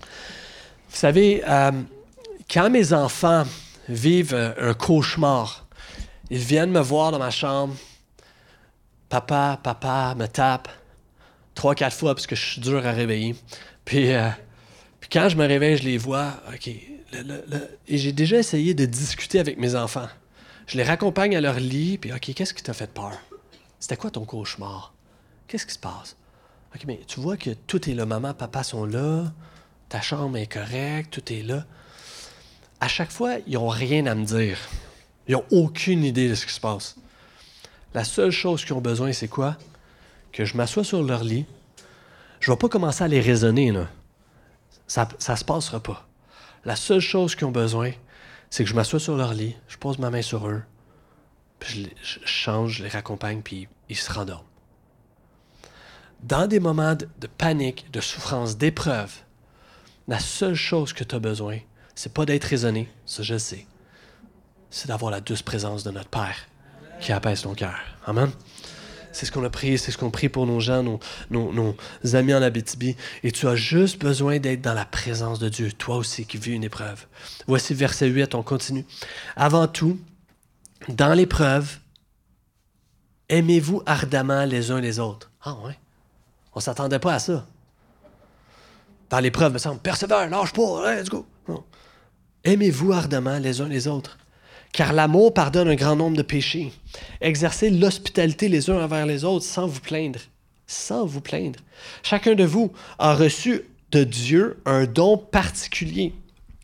[0.00, 1.42] Vous savez,
[2.50, 3.44] quand mes enfants
[3.88, 5.66] vivent un cauchemar,
[6.30, 7.74] ils viennent me voir dans ma chambre,
[9.08, 10.68] papa, papa me tape
[11.54, 13.34] trois, quatre fois parce que je suis dur à réveiller.
[13.84, 14.28] Puis, euh,
[15.00, 16.32] puis quand je me réveille, je les vois.
[16.54, 16.70] OK.
[17.88, 20.08] Et j'ai déjà essayé de discuter avec mes enfants.
[20.66, 23.18] Je les raccompagne à leur lit, puis OK, qu'est-ce qui t'a fait peur?
[23.80, 24.94] C'était quoi ton cauchemar?
[25.48, 26.16] Qu'est-ce qui se passe?
[26.74, 28.06] OK, mais tu vois que tout est là.
[28.06, 29.32] Maman, papa sont là.
[29.88, 31.12] Ta chambre est correcte.
[31.12, 31.64] Tout est là.
[32.78, 34.58] À chaque fois, ils n'ont rien à me dire.
[35.26, 36.96] Ils n'ont aucune idée de ce qui se passe.
[37.94, 39.56] La seule chose qu'ils ont besoin, c'est quoi?
[40.32, 41.46] Que je m'assoie sur leur lit.
[42.38, 43.88] Je ne vais pas commencer à les raisonner, là.
[44.86, 46.06] Ça ne se passera pas.
[46.64, 47.92] La seule chose qu'ils ont besoin,
[48.50, 50.62] c'est que je m'assoie sur leur lit, je pose ma main sur eux,
[51.58, 54.44] puis je, je change, je les raccompagne, puis ils se rendorment
[56.22, 59.12] dans des moments de, panique, de souffrance, d'épreuve,
[60.08, 61.58] la seule chose que tu as besoin,
[61.94, 63.66] c'est pas d'être raisonné, ça je sais,
[64.70, 66.36] c'est d'avoir la douce présence de notre Père
[67.00, 67.78] qui apaise ton cœur.
[68.06, 68.30] Amen.
[69.12, 70.82] C'est ce qu'on a prié, c'est ce qu'on prie pour nos gens,
[71.30, 71.76] nos,
[72.12, 72.96] amis en Abitibi.
[73.22, 76.52] Et tu as juste besoin d'être dans la présence de Dieu, toi aussi qui vis
[76.52, 77.06] une épreuve.
[77.46, 78.84] Voici verset 8, on continue.
[79.36, 79.98] Avant tout,
[80.88, 81.78] dans l'épreuve,
[83.28, 85.30] aimez-vous ardemment les uns les autres.
[85.42, 85.78] Ah ouais?
[86.54, 87.46] On ne s'attendait pas à ça.
[89.08, 91.26] Dans l'épreuve, me semble, persévère, lâche pas, let's go.
[92.44, 94.16] Aimez-vous ardemment les uns les autres,
[94.72, 96.72] car l'amour pardonne un grand nombre de péchés.
[97.20, 100.20] Exercez l'hospitalité les uns envers les autres sans vous plaindre.
[100.66, 101.58] Sans vous plaindre.
[102.02, 106.14] Chacun de vous a reçu de Dieu un don particulier.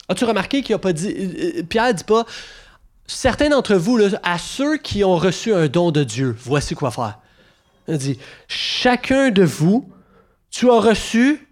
[0.08, 1.08] As-tu remarqué qu'il n'a pas dit.
[1.08, 2.24] Euh, euh, Pierre dit pas.
[3.08, 7.20] Certains d'entre vous, à ceux qui ont reçu un don de Dieu, voici quoi faire.
[7.86, 9.88] Il dit, chacun de vous,
[10.50, 11.46] tu as reçu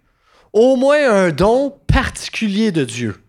[0.52, 3.22] au moins un don particulier de Dieu.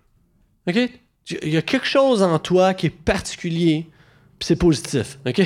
[0.68, 0.90] OK?
[1.30, 3.88] Il y a quelque chose en toi qui est particulier,
[4.38, 5.18] puis c'est positif.
[5.26, 5.42] OK?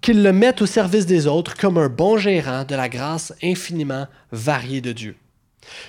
[0.00, 4.06] Qu'il le mette au service des autres comme un bon gérant de la grâce infiniment
[4.30, 5.16] variée de Dieu.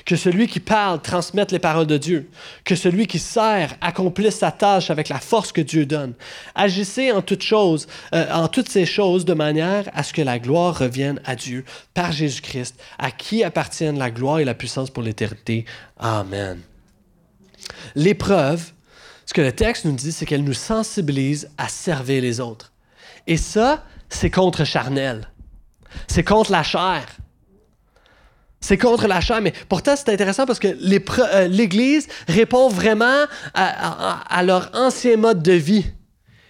[0.05, 2.29] Que celui qui parle transmette les paroles de Dieu.
[2.63, 6.13] Que celui qui sert accomplisse sa tâche avec la force que Dieu donne.
[6.55, 10.39] Agissez en toutes choses, euh, en toutes ces choses de manière à ce que la
[10.39, 15.03] gloire revienne à Dieu par Jésus-Christ, à qui appartiennent la gloire et la puissance pour
[15.03, 15.65] l'éternité.
[15.99, 16.61] Amen.
[17.95, 18.71] L'épreuve,
[19.25, 22.71] ce que le texte nous dit, c'est qu'elle nous sensibilise à servir les autres.
[23.27, 25.29] Et ça, c'est contre charnel.
[26.07, 27.05] C'est contre la chair.
[28.61, 34.43] C'est contre la chair, mais pourtant c'est intéressant parce que euh, l'Église répond vraiment à,
[34.43, 35.85] leur ancien mode de vie.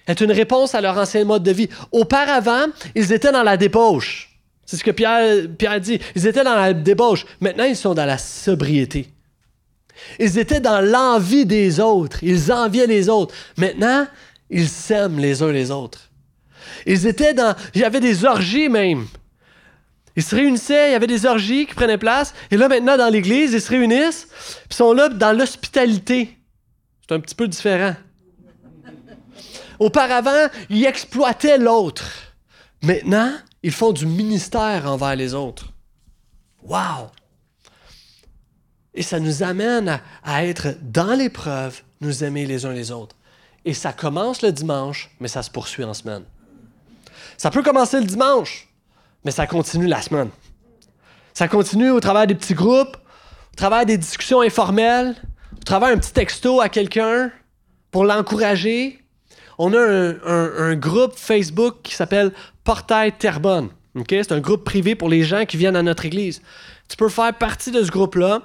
[0.07, 1.67] C'est une réponse à leur ancien mode de vie.
[1.91, 4.29] Auparavant, ils étaient dans la débauche.
[4.65, 5.99] C'est ce que Pierre, Pierre dit.
[6.15, 7.25] Ils étaient dans la débauche.
[7.39, 9.14] Maintenant, ils sont dans la sobriété.
[10.19, 12.23] Ils étaient dans l'envie des autres.
[12.23, 13.33] Ils enviaient les autres.
[13.57, 14.07] Maintenant,
[14.49, 16.09] ils s'aiment les uns les autres.
[16.85, 17.55] Ils étaient dans...
[17.73, 19.07] Il y avait des orgies même.
[20.15, 22.33] Ils se réunissaient, il y avait des orgies qui prenaient place.
[22.49, 24.27] Et là, maintenant, dans l'Église, ils se réunissent,
[24.69, 26.37] puis sont là dans l'hospitalité.
[27.01, 27.95] C'est un petit peu différent.
[29.79, 32.05] Auparavant, ils exploitaient l'autre.
[32.81, 35.73] Maintenant, ils font du ministère envers les autres.
[36.63, 37.11] Wow!
[38.95, 43.15] Et ça nous amène à, être dans l'épreuve, nous aimer les uns les autres.
[43.65, 46.23] Et ça commence le dimanche, mais ça se poursuit en semaine.
[47.37, 48.69] Ça peut commencer le dimanche,
[49.25, 50.29] mais ça continue la semaine.
[51.33, 52.95] Ça continue au travers des petits groupes,
[53.51, 55.15] au travers des discussions informelles,
[55.59, 57.31] au travers un petit texto à quelqu'un
[57.91, 59.03] pour l'encourager.
[59.57, 62.31] On a un, groupe Facebook qui s'appelle
[62.63, 63.69] Portail Terrebonne.
[64.09, 66.41] C'est un groupe privé pour les gens qui viennent à notre église.
[66.87, 68.41] Tu peux faire partie de ce groupe-là,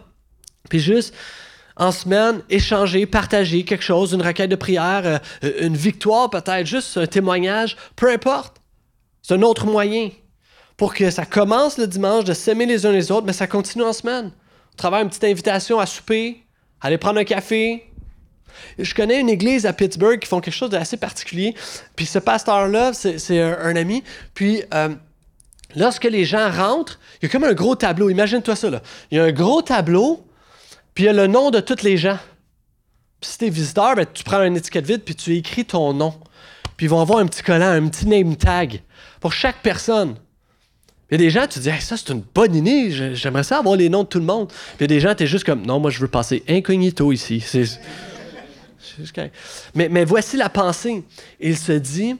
[0.70, 1.14] puis juste
[1.76, 6.96] en semaine, échanger, partager quelque chose, une requête de prière, euh, une victoire peut-être, juste
[6.96, 8.60] un témoignage, peu importe.
[9.22, 10.10] C'est un autre moyen
[10.76, 13.84] pour que ça commence le dimanche de s'aimer les uns les autres, mais ça continue
[13.84, 14.26] en semaine.
[14.72, 16.42] Au travers une petite invitation à souper,
[16.80, 17.86] aller prendre un café.
[18.78, 21.54] Je connais une église à Pittsburgh qui font quelque chose d'assez particulier.
[21.96, 24.02] Puis ce pasteur-là, c'est un, ami.
[24.34, 24.88] Puis euh,
[25.76, 28.10] lorsque les gens rentrent, il y a comme un gros tableau.
[28.10, 28.70] Imagine-toi ça.
[28.70, 28.82] Là.
[29.10, 30.24] Il y a un gros tableau,
[31.00, 32.18] puis il y a le nom de tous les gens.
[33.22, 35.94] Puis si tu es visiteur, ben, tu prends une étiquette vide, puis tu écris ton
[35.94, 36.12] nom.
[36.76, 38.82] Puis ils vont avoir un petit collant, un petit name tag
[39.18, 40.16] pour chaque personne.
[41.10, 43.60] Il y a des gens, tu te dis, ça, c'est une bonne idée, j'aimerais ça
[43.60, 44.48] avoir les noms de tout le monde.
[44.48, 46.44] Puis il y a des gens, tu es juste comme, non, moi, je veux passer
[46.46, 47.42] incognito ici.
[49.74, 51.02] mais, mais voici la pensée.
[51.40, 52.14] Il se dit,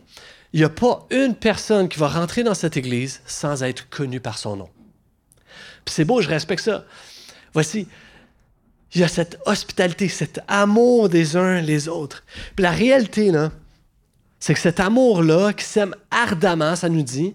[0.55, 4.20] il n'y a pas une personne qui va rentrer dans cette église sans être connue
[4.20, 4.70] par son nom.
[5.85, 6.87] Puis c'est beau, je respecte ça.
[7.53, 7.87] Voici,
[8.95, 12.24] il y a cette hospitalité, cet amour des uns les autres.
[12.57, 13.32] Puis la réalité,
[14.41, 17.34] c'est que cet amour-là, qui s'aime ardemment, ça nous dit,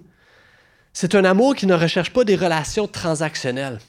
[0.91, 3.79] c'est un amour qui ne recherche pas des relations transactionnelles.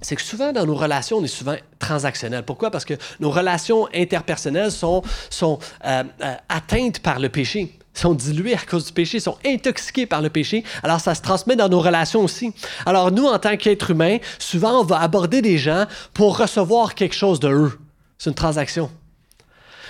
[0.00, 2.44] C'est que souvent, dans nos relations, on est souvent transactionnel.
[2.44, 2.70] Pourquoi?
[2.70, 8.54] Parce que nos relations interpersonnelles sont, sont euh, euh, atteintes par le péché sont diluées
[8.54, 10.64] à cause du péché, sont intoxiquées par le péché.
[10.82, 12.52] Alors, ça se transmet dans nos relations aussi.
[12.86, 17.14] Alors, nous, en tant qu'êtres humains, souvent, on va aborder des gens pour recevoir quelque
[17.14, 17.78] chose de eux.
[18.18, 18.90] C'est une transaction.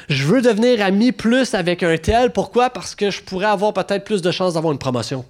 [0.09, 2.33] Je veux devenir ami plus avec un tel.
[2.33, 2.71] Pourquoi?
[2.71, 5.25] Parce que je pourrais avoir peut-être plus de chances d'avoir une promotion.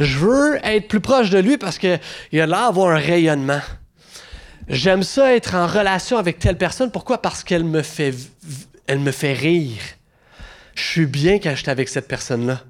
[0.00, 1.98] Je veux être plus proche de lui parce qu'il a
[2.32, 3.60] l'air d'avoir un rayonnement.
[4.68, 6.90] J'aime ça être en relation avec telle personne.
[6.90, 7.22] Pourquoi?
[7.22, 8.14] Parce qu'elle me fait,
[8.86, 9.80] elle me fait rire.
[10.76, 12.62] Je suis bien quand je suis avec cette personne-là.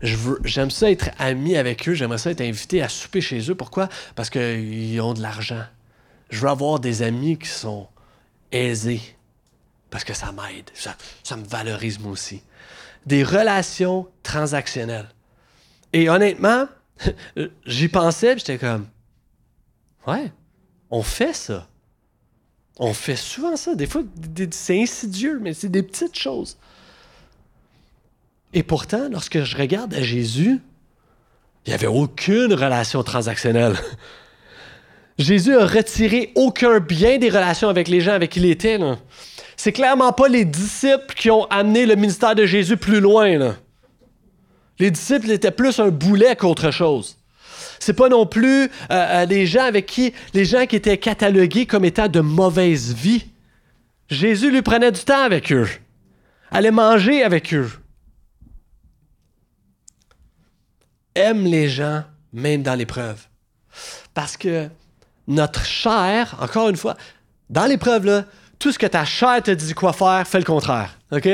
[0.00, 1.94] J'aime ça être ami avec eux.
[1.94, 3.54] J'aimerais ça être invité à souper chez eux.
[3.54, 3.88] Pourquoi?
[4.14, 5.64] Parce qu'ils ont de l'argent.
[6.30, 7.88] Je veux avoir des amis qui sont
[8.52, 9.02] aisés.
[9.90, 10.70] Parce que ça m'aide.
[10.72, 12.42] Ça, ça me valorise moi aussi.
[13.06, 15.08] Des relations transactionnelles.
[15.92, 16.68] Et honnêtement,
[17.66, 18.86] j'y pensais, j'étais comme,
[20.06, 20.32] ouais,
[20.90, 21.68] on fait ça.
[22.78, 23.74] On fait souvent ça.
[23.74, 24.02] Des fois,
[24.50, 26.56] c'est insidieux, mais c'est des petites choses.
[28.52, 30.60] Et pourtant, lorsque je regarde à Jésus,
[31.64, 33.76] il n'y avait aucune relation transactionnelle.
[35.18, 38.78] Jésus a retiré aucun bien des relations avec les gens avec qui il était.
[39.56, 43.54] C'est clairement pas les disciples qui ont amené le ministère de Jésus plus loin.
[44.78, 47.18] Les disciples étaient plus un boulet qu'autre chose.
[47.78, 51.66] C'est pas non plus euh, euh, les gens avec qui, les gens qui étaient catalogués
[51.66, 53.26] comme étant de mauvaise vie.
[54.08, 55.68] Jésus lui prenait du temps avec eux,
[56.50, 57.70] allait manger avec eux.
[61.14, 63.26] Aime les gens même dans l'épreuve.
[64.14, 64.68] Parce que
[65.26, 66.96] notre chair, encore une fois,
[67.50, 68.24] dans l'épreuve,
[68.58, 70.98] tout ce que ta chair te dit quoi faire, fais le contraire.
[71.10, 71.28] OK?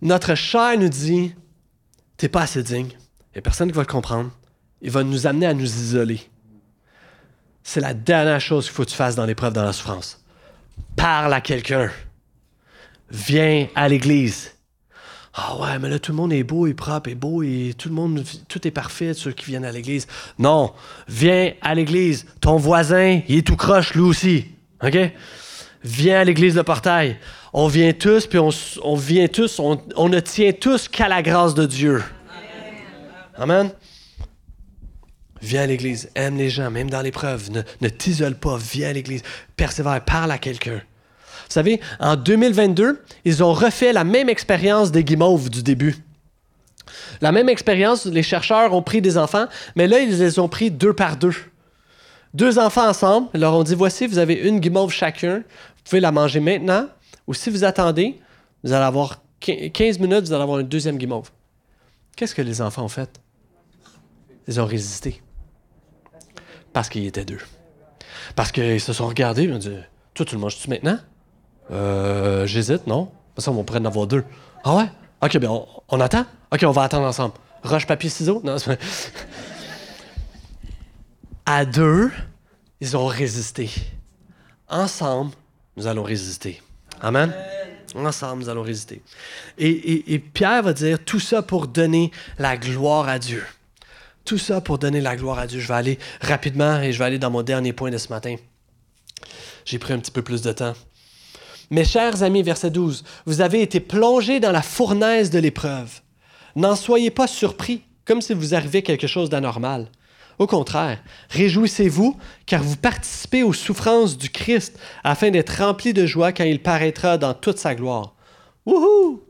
[0.00, 1.34] Notre chair nous dit
[2.16, 2.90] t'es pas assez digne.
[2.90, 4.30] Il n'y a personne qui va le comprendre.
[4.80, 6.20] Il va nous amener à nous isoler.
[7.62, 10.24] C'est la dernière chose qu'il faut que tu fasses dans l'épreuve, dans la souffrance.
[10.96, 11.90] Parle à quelqu'un.
[13.10, 14.52] Viens à l'église.
[15.40, 17.88] Ah ouais, mais là, tout le monde est beau et propre et beau et tout
[17.88, 20.08] le monde, tout est parfait, ceux qui viennent à l'église.
[20.38, 20.72] Non,
[21.06, 22.26] viens à l'église.
[22.40, 24.46] Ton voisin, il est tout croche, lui aussi.
[24.82, 24.98] OK?
[25.84, 27.18] Viens à l'église de portail
[27.52, 31.66] on vient tous, puis on, vient tous, on, ne tient tous qu'à la grâce de
[31.66, 32.02] Dieu.
[33.36, 33.70] Amen.
[35.40, 37.50] Viens à l'Église, aime les gens, même dans l'épreuve.
[37.50, 39.22] Ne, ne t'isole pas, viens à l'Église,
[39.56, 40.82] persévère, parle à quelqu'un.
[41.48, 45.96] Vous savez, en 2022, ils ont refait la même expérience des guimauves du début.
[47.22, 50.70] La même expérience, les chercheurs ont pris des enfants, mais là, ils les ont pris
[50.70, 51.34] deux par deux.
[52.34, 56.00] Deux enfants ensemble, ils leur ont dit voici, vous avez une guimauve chacun, vous pouvez
[56.00, 56.86] la manger maintenant,
[57.26, 58.20] ou si vous attendez,
[58.62, 61.30] vous allez avoir 15 minutes, vous allez avoir une deuxième guimauve.
[62.14, 63.20] Qu'est-ce que les enfants ont fait?
[64.46, 65.22] Ils ont résisté.
[66.74, 67.40] Parce qu'ils étaient deux.
[68.36, 69.76] Parce qu'ils se sont regardés, ils ont dit
[70.12, 70.98] Toi, tu le manges-tu maintenant?
[71.70, 73.10] Euh, j'hésite, non?
[73.36, 74.24] Ça, on pourrait en avoir deux.
[74.64, 74.90] Ah ouais?
[75.22, 76.24] Ok, bien, on, on, attend?
[76.52, 77.34] Ok, on va attendre ensemble.
[77.62, 78.40] Roche, papier, ciseaux?
[78.44, 78.56] Non,
[81.46, 82.10] À deux,
[82.80, 83.70] ils ont résisté.
[84.68, 85.32] Ensemble,
[85.76, 86.60] nous allons résister.
[87.00, 87.32] Amen?
[87.94, 89.00] Ensemble, nous allons résister.
[89.56, 93.44] Et, Pierre va dire tout ça pour donner la gloire à Dieu.
[94.26, 95.58] Tout ça pour donner la gloire à Dieu.
[95.58, 98.36] Je vais aller rapidement et je vais aller dans mon dernier point de ce matin.
[99.64, 100.74] J'ai pris un petit peu plus de temps.
[101.70, 106.00] Mes chers amis, verset 12, vous avez été plongés dans la fournaise de l'épreuve.
[106.56, 109.90] N'en soyez pas surpris, comme si vous arrivait quelque chose d'anormal.
[110.38, 112.16] Au contraire, réjouissez-vous,
[112.46, 117.18] car vous participez aux souffrances du Christ, afin d'être remplis de joie quand il paraîtra
[117.18, 118.14] dans toute sa gloire.
[118.64, 119.22] Wouhou!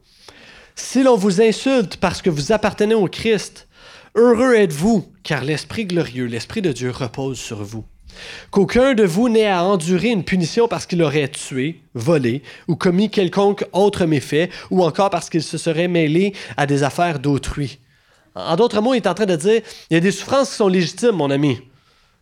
[0.77, 3.67] Si l'on vous insulte parce que vous appartenez au Christ,
[4.15, 7.85] heureux êtes-vous, car l'Esprit glorieux, l'Esprit de Dieu repose sur vous.
[8.51, 13.11] Qu'aucun de vous n'ait à endurer une punition parce qu'il aurait tué, volé ou commis
[13.11, 17.79] quelconque autre méfait, ou encore parce qu'il se serait mêlé à des affaires d'autrui.
[18.35, 20.57] En d'autres mots, il est en train de dire, il y a des souffrances qui
[20.57, 21.59] sont légitimes, mon ami.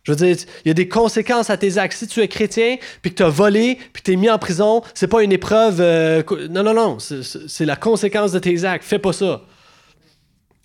[0.07, 1.97] Je veux dire, il y a des conséquences à tes actes.
[1.97, 4.39] Si tu es chrétien, puis que tu as volé, puis que tu es mis en
[4.39, 5.81] prison, c'est pas une épreuve.
[5.81, 6.97] Euh, non, non, non.
[6.99, 8.85] C'est la conséquence de tes actes.
[8.85, 9.41] Fais pas ça.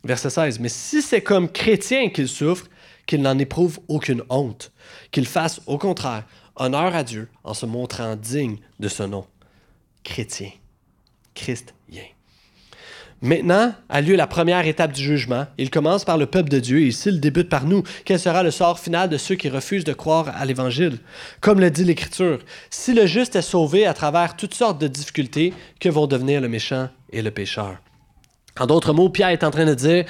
[0.05, 0.61] Verset 16.
[0.61, 2.67] Mais si c'est comme chrétien qu'il souffre,
[3.07, 4.73] qu'il n'en éprouve aucune honte,
[5.11, 6.25] qu'il fasse au contraire
[6.57, 9.27] honneur à Dieu en se montrant digne de ce nom.
[10.05, 10.51] Chrétien.
[11.35, 11.73] Christien.
[13.25, 15.47] Maintenant a lieu la première étape du jugement.
[15.57, 18.51] Il commence par le peuple de Dieu et s'il débute par nous, quel sera le
[18.51, 20.99] sort final de ceux qui refusent de croire à l'Évangile?
[21.41, 25.55] Comme le dit l'Écriture, si le juste est sauvé à travers toutes sortes de difficultés,
[25.79, 27.77] que vont devenir le méchant et le pécheur?
[28.59, 30.05] En d'autres mots, Pierre est en train de dire,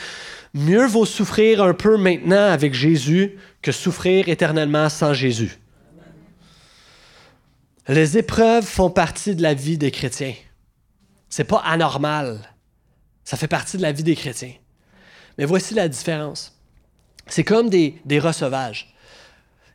[0.55, 5.59] mieux vaut souffrir un peu maintenant avec Jésus que souffrir éternellement sans Jésus.
[7.89, 10.35] Les épreuves font partie de la vie des chrétiens.
[11.29, 12.39] C'est pas anormal.
[13.25, 14.55] Ça fait partie de la vie des chrétiens.
[15.39, 16.57] Mais voici la différence.
[17.27, 18.95] C'est comme des, des rats sauvages.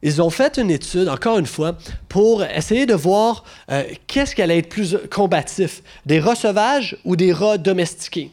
[0.03, 1.75] Ils ont fait une étude, encore une fois,
[2.07, 7.15] pour essayer de voir euh, qu'est-ce qui allait être plus combatif, des rats sauvages ou
[7.15, 8.31] des rats domestiqués.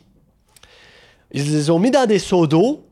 [1.35, 2.87] Ils les ont mis dans des seaux d'eau,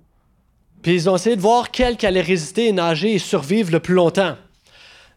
[0.82, 3.94] puis ils ont essayé de voir quel qui allait résister nager et survivre le plus
[3.94, 4.36] longtemps.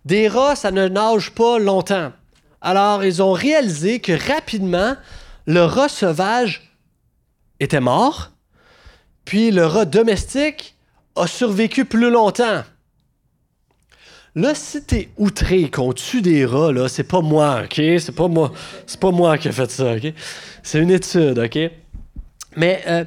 [0.06, 2.14] Des rats, ça ne nage pas longtemps.
[2.62, 4.96] Alors, ils ont réalisé que rapidement,
[5.48, 6.72] le rat sauvage
[7.60, 8.30] était mort,
[9.26, 10.76] puis le rat domestique
[11.16, 12.64] a survécu plus longtemps.
[14.36, 17.76] Là, si t'es outré qu'on tue des rats, là, c'est pas moi, OK?
[17.76, 18.52] C'est pas moi.
[18.86, 20.14] C'est pas moi qui ai fait ça, OK?
[20.62, 21.58] C'est une étude, OK?
[22.56, 23.06] Mais euh,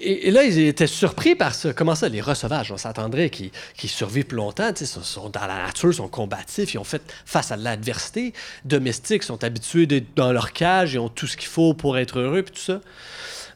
[0.00, 1.72] et, là, ils étaient surpris par ça.
[1.72, 3.50] Comment ça, les rats sauvages, on s'attendrait qu'ils
[3.90, 7.56] survivent plus longtemps, ils sont dans la nature, sont combatifs, ils ont fait face à
[7.56, 8.34] l'adversité.
[8.66, 12.18] Domestiques sont habitués d'être dans leur cage, ils ont tout ce qu'il faut pour être
[12.18, 12.80] heureux, puis tout ça.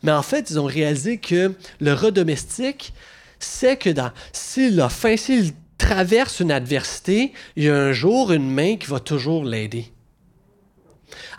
[0.03, 2.95] Mais en fait, ils ont réalisé que le rat domestique,
[3.39, 3.91] c'est que
[4.33, 8.87] s'il a faim, s'il traverse une adversité, il y a un jour une main qui
[8.87, 9.93] va toujours l'aider.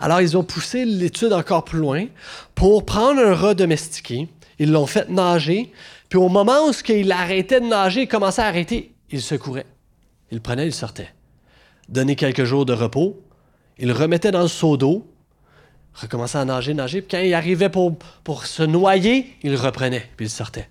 [0.00, 2.06] Alors, ils ont poussé l'étude encore plus loin
[2.54, 5.72] pour prendre un rat domestiqué, ils l'ont fait nager.
[6.08, 9.66] Puis au moment où il arrêtait de nager, il commençait à arrêter, il se courait.
[10.30, 11.08] Il prenait, il sortait.
[11.88, 13.20] Donner quelques jours de repos,
[13.78, 15.10] il le remettait dans le seau d'eau,
[15.94, 17.00] recommençait à nager, nager.
[17.00, 20.68] Puis quand il arrivait pour, pour se noyer, il reprenait, puis il sortait.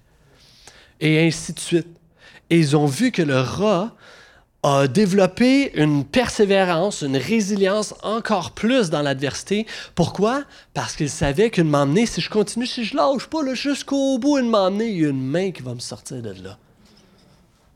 [1.00, 1.88] Et ainsi de suite.
[2.50, 3.96] Et ils ont vu que le rat
[4.64, 9.66] a développé une persévérance, une résilience encore plus dans l'adversité.
[9.96, 10.44] Pourquoi?
[10.74, 14.50] Parce qu'il savait qu'une m'emmener, si je continue, si je lâche pas jusqu'au bout, une
[14.50, 16.58] m'emmener, il y a une main qui va me sortir de là.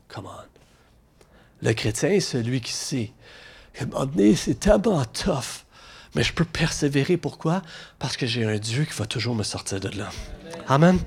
[0.08, 0.44] Come on.
[1.62, 3.12] Le chrétien est celui qui sait
[3.72, 5.64] que m'emmener, c'est tellement tough.
[6.14, 7.16] Mais je peux persévérer.
[7.16, 7.62] Pourquoi?
[7.98, 10.10] Parce que j'ai un Dieu qui va toujours me sortir de là.
[10.68, 10.98] Amen.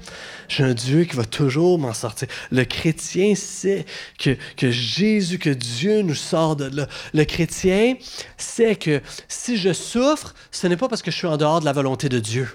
[0.48, 2.28] J'ai un Dieu qui va toujours m'en sortir.
[2.52, 3.86] Le chrétien sait
[4.18, 4.38] que,
[4.72, 6.88] Jésus, que Dieu nous sort de là.
[7.14, 7.96] Le chrétien
[8.38, 11.66] sait que si je souffre, ce n'est pas parce que je suis en dehors de
[11.66, 12.48] la volonté de Dieu.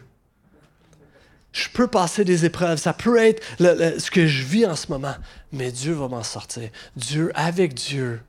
[1.53, 5.15] Je peux passer des épreuves, ça peut être ce que je vis en ce moment,
[5.53, 6.71] mais Dieu va m'en sortir.
[6.97, 8.23] Dieu, avec Dieu,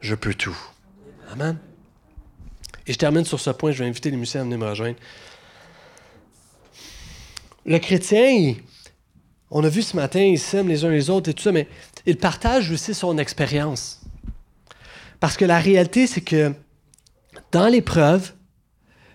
[0.00, 0.56] je peux tout.
[1.30, 1.58] Amen.
[2.86, 4.96] Et je termine sur ce point, je vais inviter les musiciens à venir me rejoindre.
[7.66, 8.54] Le chrétien,
[9.50, 11.66] on a vu ce matin, il s'aime les uns les autres et tout ça, mais
[12.06, 14.00] il partage aussi son expérience.
[15.18, 16.52] Parce que la réalité, c'est que
[17.52, 18.32] dans l'épreuve,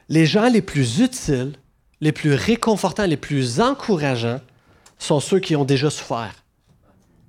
[0.10, 1.54] les gens les plus utiles,
[2.02, 4.42] les plus réconfortants, les plus encourageants
[5.00, 6.36] sont ceux qui ont déjà souffert.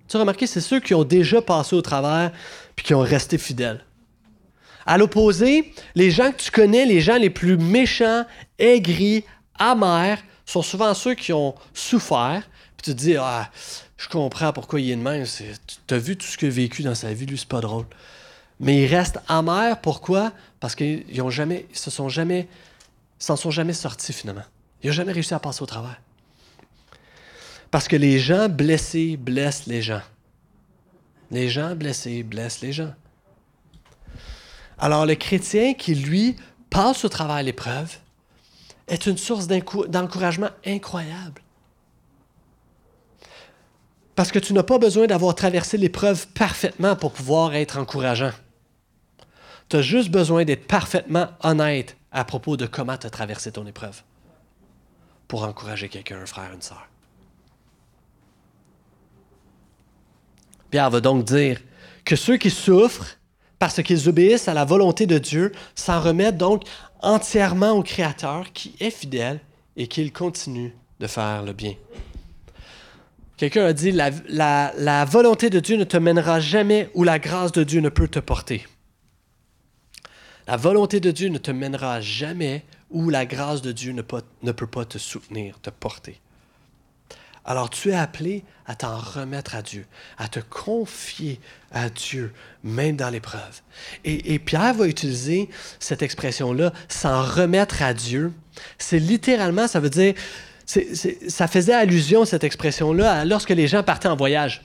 [0.08, 2.32] Tu as remarqué, c'est ceux qui ont déjà passé au travers
[2.74, 3.84] puis qui ont resté fidèles.
[4.84, 8.24] À l'opposé, les gens que tu connais, les gens les plus méchants,
[8.58, 9.24] aigris,
[9.58, 12.42] amers, sont souvent ceux qui ont souffert,
[12.86, 13.50] tu te dis, ah,
[13.96, 15.26] je comprends pourquoi il est de même.
[15.86, 17.86] Tu as vu tout ce qu'il a vécu dans sa vie, lui, c'est pas drôle.
[18.60, 20.32] Mais il reste amer, pourquoi?
[20.60, 22.46] Parce qu'ils ont jamais, ils se sont jamais,
[23.18, 24.44] s'en sont jamais sortis finalement.
[24.82, 26.00] Ils n'ont jamais réussi à passer au travers.
[27.72, 30.02] Parce que les gens blessés blessent les gens.
[31.32, 32.94] Les gens blessés blessent les gens.
[34.78, 36.36] Alors le chrétien qui, lui,
[36.70, 37.96] passe au travers l'épreuve,
[38.86, 41.42] est une source d'encouragement incroyable.
[44.16, 48.32] Parce que tu n'as pas besoin d'avoir traversé l'épreuve parfaitement pour pouvoir être encourageant.
[49.68, 53.66] Tu as juste besoin d'être parfaitement honnête à propos de comment tu as traversé ton
[53.66, 54.02] épreuve
[55.28, 56.88] pour encourager quelqu'un, un frère, une sœur.
[60.70, 61.60] Pierre va donc dire
[62.04, 63.18] que ceux qui souffrent
[63.58, 66.64] parce qu'ils obéissent à la volonté de Dieu s'en remettent donc
[67.00, 69.40] entièrement au Créateur qui est fidèle
[69.76, 71.74] et qu'il continue de faire le bien.
[73.36, 77.64] Quelqu'un a dit, la, volonté de Dieu ne te mènera jamais où la grâce de
[77.64, 78.66] Dieu ne peut te porter.
[80.46, 84.02] La volonté de Dieu ne te mènera jamais où la grâce de Dieu ne,
[84.42, 86.20] ne peut pas te soutenir, te porter.
[87.46, 89.86] Alors tu es appelé à t'en remettre à Dieu,
[90.18, 92.32] à te confier à Dieu,
[92.64, 93.62] même dans l'épreuve.
[94.04, 98.32] Et, Pierre va utiliser cette expression-là, s'en remettre à Dieu.
[98.78, 100.14] C'est littéralement, ça veut dire
[100.66, 104.62] ça faisait allusion, cette expression-là, lorsque les gens partaient en voyage.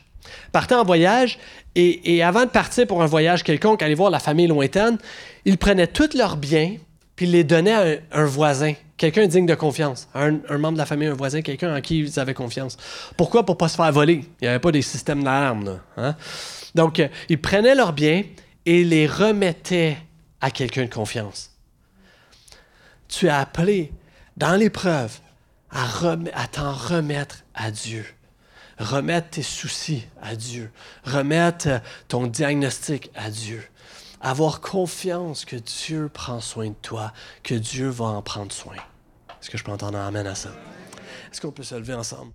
[0.51, 1.39] Partaient en voyage
[1.75, 4.97] et, avant de partir pour un voyage quelconque, aller voir la famille lointaine,
[5.45, 6.75] ils prenaient tous leurs biens
[7.15, 11.07] puis les donnaient à un, voisin, quelqu'un digne de confiance, un, membre de la famille,
[11.07, 12.77] un voisin, quelqu'un en qui ils avaient confiance.
[13.15, 13.45] Pourquoi?
[13.45, 14.23] Pour pas se faire voler.
[14.41, 15.81] Il n'y avait pas des systèmes d'alarme.
[15.97, 16.15] Hein?
[16.73, 18.23] Donc, euh, ils prenaient leurs biens
[18.65, 19.97] et les remettaient
[20.39, 21.51] à quelqu'un de confiance.
[23.07, 23.91] Tu es appelé
[24.35, 25.19] dans l'épreuve
[25.71, 28.05] à, t'en remettre à Dieu.
[28.79, 30.71] Remettre tes soucis à Dieu.
[31.03, 33.63] Remettre ton diagnostic à Dieu.
[34.21, 37.13] Avoir confiance que Dieu prend soin de toi,
[37.43, 38.75] que Dieu va en prendre soin.
[39.41, 40.49] Est-ce que je peux entendre un amen à ça?
[41.31, 42.31] Est-ce qu'on peut se lever ensemble?